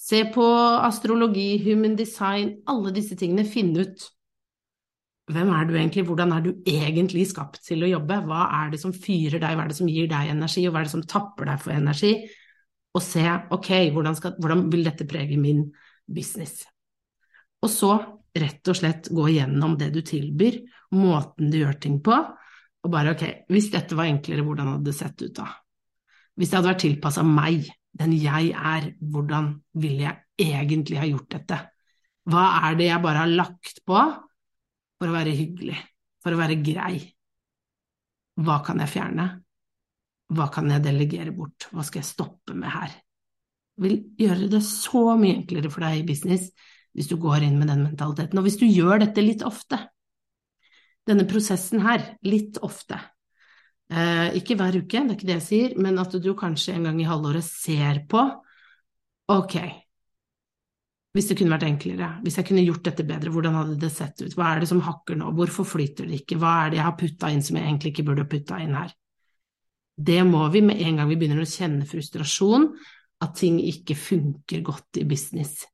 Se 0.00 0.22
på 0.32 0.44
astrologi, 0.84 1.54
human 1.64 1.96
design, 1.96 2.58
alle 2.68 2.92
disse 2.96 3.16
tingene. 3.20 3.48
Finn 3.48 3.72
ut 3.80 4.10
hvem 5.30 5.50
er 5.54 5.66
du 5.66 5.74
egentlig, 5.76 6.04
hvordan 6.08 6.32
er 6.34 6.42
du 6.42 6.50
egentlig 6.66 7.26
skapt 7.30 7.60
til 7.66 7.84
å 7.84 7.90
jobbe? 7.90 8.16
Hva 8.26 8.46
er 8.60 8.72
det 8.72 8.80
som 8.82 8.94
fyrer 8.94 9.38
deg, 9.38 9.54
hva 9.54 9.64
er 9.64 9.70
det 9.70 9.78
som 9.78 9.90
gir 9.90 10.08
deg 10.10 10.32
energi, 10.32 10.64
og 10.66 10.74
hva 10.74 10.82
er 10.82 10.88
det 10.88 10.94
som 10.94 11.04
tapper 11.06 11.50
deg 11.50 11.60
for 11.62 11.74
energi? 11.74 12.14
Og 12.96 13.04
se 13.04 13.22
ok, 13.54 13.70
hvordan, 13.94 14.16
skal, 14.18 14.34
hvordan 14.42 14.64
vil 14.72 14.82
dette 14.88 15.06
prege 15.08 15.38
min 15.38 15.68
business? 16.10 16.64
Og 17.62 17.70
så 17.70 17.92
rett 18.38 18.70
og 18.70 18.78
slett 18.78 19.10
gå 19.14 19.26
gjennom 19.32 19.76
det 19.78 19.90
du 19.94 20.00
tilbyr, 20.06 20.60
måten 20.94 21.50
du 21.50 21.58
gjør 21.60 21.78
ting 21.82 21.98
på, 22.04 22.14
og 22.80 22.92
bare 22.92 23.14
ok, 23.14 23.24
hvis 23.52 23.68
dette 23.74 23.96
var 23.98 24.08
enklere, 24.08 24.44
hvordan 24.46 24.74
hadde 24.74 24.88
det 24.88 24.96
sett 24.96 25.20
ut 25.24 25.34
da? 25.36 25.48
Hvis 26.38 26.50
det 26.50 26.58
hadde 26.58 26.70
vært 26.70 26.84
tilpassa 26.86 27.24
meg, 27.26 27.68
den 28.00 28.14
jeg 28.16 28.54
er, 28.54 28.88
hvordan 29.02 29.52
ville 29.82 30.06
jeg 30.06 30.50
egentlig 30.50 31.00
ha 31.00 31.08
gjort 31.10 31.34
dette? 31.34 31.58
Hva 32.30 32.46
er 32.68 32.78
det 32.78 32.88
jeg 32.88 33.04
bare 33.04 33.24
har 33.24 33.32
lagt 33.32 33.82
på 33.88 33.98
for 33.98 35.08
å 35.08 35.14
være 35.16 35.34
hyggelig, 35.36 35.76
for 36.22 36.36
å 36.36 36.40
være 36.40 36.60
grei? 36.64 36.94
Hva 38.40 38.60
kan 38.64 38.80
jeg 38.80 38.92
fjerne? 38.94 39.28
Hva 40.30 40.46
kan 40.54 40.70
jeg 40.70 40.84
delegere 40.84 41.34
bort? 41.34 41.66
Hva 41.74 41.84
skal 41.84 42.00
jeg 42.00 42.12
stoppe 42.12 42.54
med 42.56 42.70
her? 42.72 42.94
Vil 43.80 43.96
gjøre 44.20 44.48
det 44.52 44.62
så 44.64 45.16
mye 45.18 45.40
enklere 45.40 45.72
for 45.72 45.84
deg 45.84 46.00
i 46.00 46.06
business 46.08 46.48
hvis 46.96 47.10
du 47.10 47.16
går 47.20 47.46
inn 47.46 47.58
med 47.60 47.70
den 47.70 47.84
mentaliteten. 47.86 48.38
Og 48.38 48.46
hvis 48.46 48.58
du 48.60 48.66
gjør 48.66 49.02
dette 49.04 49.24
litt 49.24 49.44
ofte, 49.46 49.78
denne 51.08 51.26
prosessen 51.28 51.82
her, 51.84 52.04
litt 52.26 52.60
ofte, 52.66 52.98
eh, 53.92 54.36
ikke 54.38 54.56
hver 54.58 54.80
uke, 54.82 55.02
det 55.04 55.14
er 55.14 55.18
ikke 55.18 55.28
det 55.30 55.38
jeg 55.38 55.46
sier, 55.46 55.76
men 55.80 56.00
at 56.02 56.14
du 56.22 56.32
kanskje 56.38 56.76
en 56.76 56.90
gang 56.90 57.00
i 57.00 57.08
halvåret 57.08 57.46
ser 57.46 58.04
på 58.10 58.24
ok, 59.30 59.56
hvis 61.14 61.26
det 61.26 61.36
kunne 61.38 61.54
vært 61.56 61.66
enklere, 61.66 62.08
hvis 62.22 62.36
jeg 62.38 62.46
kunne 62.46 62.62
gjort 62.62 62.84
dette 62.86 63.06
bedre, 63.06 63.32
hvordan 63.34 63.56
hadde 63.58 63.78
det 63.82 63.90
sett 63.90 64.20
ut, 64.22 64.34
hva 64.38 64.52
er 64.52 64.62
det 64.62 64.70
som 64.70 64.82
hakker 64.86 65.18
nå, 65.18 65.32
hvorfor 65.34 65.66
flyter 65.66 66.06
det 66.06 66.22
ikke, 66.22 66.38
hva 66.38 66.52
er 66.64 66.70
det 66.70 66.78
jeg 66.78 66.86
har 66.86 66.98
putta 66.98 67.30
inn 67.34 67.42
som 67.42 67.58
jeg 67.58 67.66
egentlig 67.66 67.94
ikke 67.94 68.06
burde 68.10 68.28
putta 68.30 68.60
inn 68.62 68.76
her? 68.78 68.92
Det 70.00 70.22
må 70.24 70.44
vi 70.54 70.62
med 70.64 70.80
en 70.80 71.00
gang 71.00 71.10
vi 71.10 71.18
begynner 71.18 71.42
å 71.42 71.50
kjenne 71.50 71.88
frustrasjon, 71.88 72.70
at 73.20 73.34
ting 73.36 73.58
ikke 73.60 73.98
funker 73.98 74.62
godt 74.64 75.02
i 75.02 75.04
business 75.08 75.66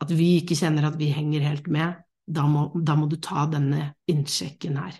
at 0.00 0.14
vi 0.16 0.32
ikke 0.40 0.56
kjenner 0.58 0.88
at 0.88 0.96
vi 1.00 1.10
henger 1.12 1.44
helt 1.44 1.68
med, 1.72 2.00
da 2.30 2.46
må, 2.48 2.70
da 2.74 2.96
må 2.96 3.08
du 3.10 3.18
ta 3.22 3.44
denne 3.50 3.92
innsjekken 4.10 4.78
her. 4.80 4.96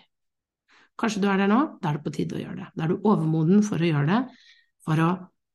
Kanskje 0.99 1.23
du 1.23 1.27
er 1.31 1.41
der 1.41 1.49
nå, 1.49 1.59
da 1.81 1.89
er 1.89 1.97
det 1.97 2.05
på 2.05 2.13
tide 2.13 2.37
å 2.37 2.41
gjøre 2.43 2.59
det. 2.59 2.69
Da 2.75 2.85
er 2.85 2.93
du 2.93 3.09
overmoden 3.09 3.63
for 3.65 3.81
å 3.81 3.91
gjøre 3.91 4.07
det, 4.09 4.21
for 4.85 5.01
å 5.01 5.11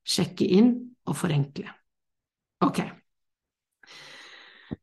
sjekke 0.06 0.46
inn 0.58 0.70
og 1.06 1.18
forenkle. 1.18 1.68
Ok. 2.66 2.82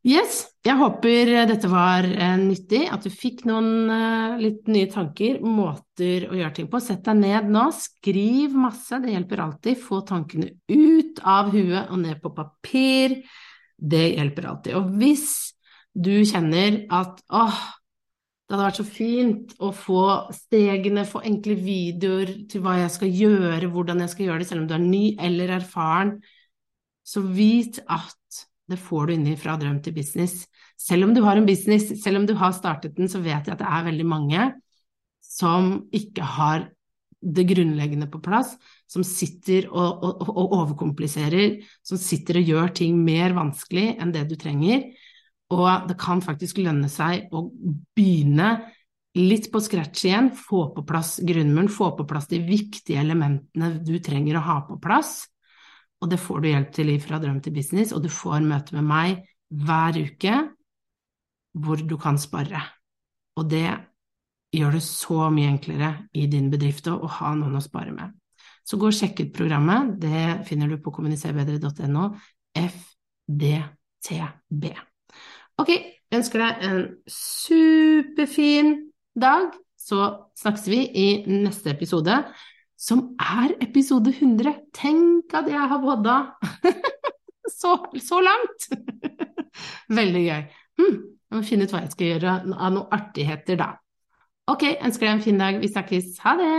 Yes, 0.04 0.46
jeg 0.64 0.76
håper 0.80 1.30
dette 1.48 1.68
var 1.68 2.06
uh, 2.08 2.36
nyttig, 2.40 2.86
at 2.92 3.04
du 3.04 3.12
fikk 3.12 3.42
noen 3.48 3.90
uh, 3.90 4.36
litt 4.40 4.68
nye 4.72 4.88
tanker, 4.92 5.42
måter 5.44 6.28
å 6.30 6.38
gjøre 6.38 6.54
ting 6.56 6.68
på. 6.72 6.80
Sett 6.80 7.04
deg 7.04 7.20
ned 7.20 7.50
nå, 7.52 7.66
skriv 7.76 8.56
masse, 8.56 9.00
det 9.04 9.12
hjelper 9.12 9.44
alltid. 9.44 9.80
Få 9.80 10.00
tankene 10.08 10.54
ut 10.68 11.20
av 11.20 11.52
huet 11.52 11.90
og 11.90 12.00
ned 12.00 12.20
på 12.24 12.32
papir. 12.36 13.18
Det 13.84 14.04
hjelper 14.14 14.48
alltid. 14.48 14.76
Og 14.78 14.92
hvis 14.98 15.28
du 15.94 16.14
kjenner 16.26 16.84
at 16.94 17.20
åh, 17.30 17.58
det 18.44 18.54
hadde 18.54 18.64
vært 18.66 18.80
så 18.80 18.86
fint 18.86 19.52
å 19.64 19.70
få 19.72 20.06
stegene, 20.36 21.06
få 21.08 21.22
enkle 21.24 21.56
videoer 21.58 22.32
til 22.50 22.64
hva 22.64 22.76
jeg 22.82 22.92
skal 22.92 23.14
gjøre, 23.20 23.70
hvordan 23.72 24.02
jeg 24.04 24.12
skal 24.12 24.28
gjøre 24.28 24.42
det, 24.42 24.48
selv 24.50 24.64
om 24.64 24.66
du 24.68 24.74
er 24.76 24.84
ny 24.84 25.04
eller 25.28 25.54
erfaren, 25.56 26.18
så 27.04 27.22
vit 27.24 27.80
at 27.84 28.44
det 28.68 28.80
får 28.80 29.08
du 29.08 29.14
inni 29.14 29.36
fra 29.40 29.56
drøm 29.60 29.80
til 29.84 29.96
business. 29.96 30.44
Selv 30.80 31.08
om 31.08 31.14
du 31.16 31.22
har 31.24 31.40
en 31.40 31.48
business, 31.48 31.90
selv 32.02 32.20
om 32.20 32.28
du 32.28 32.34
har 32.40 32.52
startet 32.56 32.96
den, 32.96 33.08
så 33.12 33.20
vet 33.24 33.48
jeg 33.48 33.56
at 33.56 33.60
det 33.60 33.68
er 33.68 33.88
veldig 33.88 34.06
mange 34.08 34.46
som 35.24 35.74
ikke 35.94 36.24
har 36.36 36.68
det 37.24 37.46
grunnleggende 37.48 38.08
på 38.12 38.20
plass, 38.24 38.54
som 38.90 39.04
sitter 39.06 39.66
og, 39.72 40.04
og, 40.04 40.22
og, 40.28 40.54
overkompliserer, 40.60 41.58
som 41.86 42.00
sitter 42.00 42.40
og 42.40 42.52
gjør 42.52 42.72
ting 42.80 43.00
mer 43.04 43.34
vanskelig 43.36 43.94
enn 43.98 44.12
det 44.14 44.26
du 44.30 44.36
trenger. 44.40 44.86
Og 45.54 45.88
det 45.88 45.96
kan 46.00 46.22
faktisk 46.24 46.60
lønne 46.62 46.88
seg 46.92 47.28
å 47.34 47.46
begynne 47.96 48.56
litt 49.14 49.50
på 49.52 49.60
scratch 49.62 50.06
igjen, 50.08 50.32
få 50.34 50.66
på 50.74 50.82
plass 50.86 51.16
grunnmuren, 51.22 51.70
få 51.70 51.92
på 51.98 52.06
plass 52.08 52.26
de 52.30 52.40
viktige 52.42 53.02
elementene 53.02 53.76
du 53.84 53.96
trenger 54.02 54.40
å 54.40 54.46
ha 54.48 54.58
på 54.66 54.80
plass. 54.82 55.22
Og 56.02 56.10
det 56.10 56.18
får 56.20 56.42
du 56.42 56.50
hjelp 56.50 56.72
til 56.74 56.90
i 56.92 56.98
fra 57.00 57.20
drøm 57.22 57.38
til 57.44 57.54
business, 57.54 57.94
og 57.94 58.02
du 58.04 58.10
får 58.12 58.42
møte 58.44 58.76
med 58.76 58.88
meg 58.88 59.22
hver 59.54 59.96
uke 60.00 60.40
hvor 61.54 61.78
du 61.78 61.94
kan 62.00 62.18
spare. 62.18 62.60
Og 63.38 63.46
det 63.50 63.68
gjør 64.54 64.76
det 64.76 64.82
så 64.86 65.30
mye 65.34 65.52
enklere 65.52 65.94
i 66.14 66.26
din 66.30 66.50
bedrift 66.50 66.90
å 66.90 66.98
ha 67.20 67.32
noen 67.38 67.58
å 67.58 67.62
spare 67.62 67.94
med. 67.94 68.12
Så 68.64 68.78
gå 68.80 68.88
og 68.88 68.96
sjekk 68.96 69.20
ut 69.20 69.34
programmet, 69.36 69.92
det 70.00 70.46
finner 70.48 70.70
du 70.72 70.78
på 70.80 70.92
kommuniserbedre.no, 70.96 72.06
FDTB. 72.56 74.64
Ok, 75.60 75.68
jeg 75.68 76.18
ønsker 76.18 76.40
deg 76.40 76.64
en 76.68 76.80
superfin 77.10 78.72
dag, 79.20 79.52
så 79.76 80.08
snakkes 80.40 80.64
vi 80.72 80.80
i 80.88 81.06
neste 81.28 81.74
episode, 81.74 82.16
som 82.80 83.12
er 83.20 83.52
episode 83.64 84.14
100. 84.16 84.56
Tenk 84.74 85.36
at 85.36 85.52
jeg 85.52 85.70
har 85.70 85.84
vodda 85.84 86.16
så, 87.60 87.76
så 88.00 88.22
langt! 88.24 88.68
Veldig 90.00 90.24
gøy. 90.24 90.42
Hm, 90.80 90.96
jeg 91.30 91.36
må 91.36 91.44
finne 91.46 91.68
ut 91.68 91.76
hva 91.76 91.84
jeg 91.84 91.94
skal 91.94 92.12
gjøre 92.14 92.34
av 92.40 92.74
noen 92.74 92.90
artigheter, 92.96 93.60
da. 93.60 93.70
Ok, 94.50 94.66
ønsker 94.74 95.06
deg 95.06 95.14
en 95.14 95.24
fin 95.24 95.40
dag. 95.40 95.60
Vi 95.60 95.72
snakkes. 95.72 96.18
Ha 96.24 96.36
det! 96.40 96.56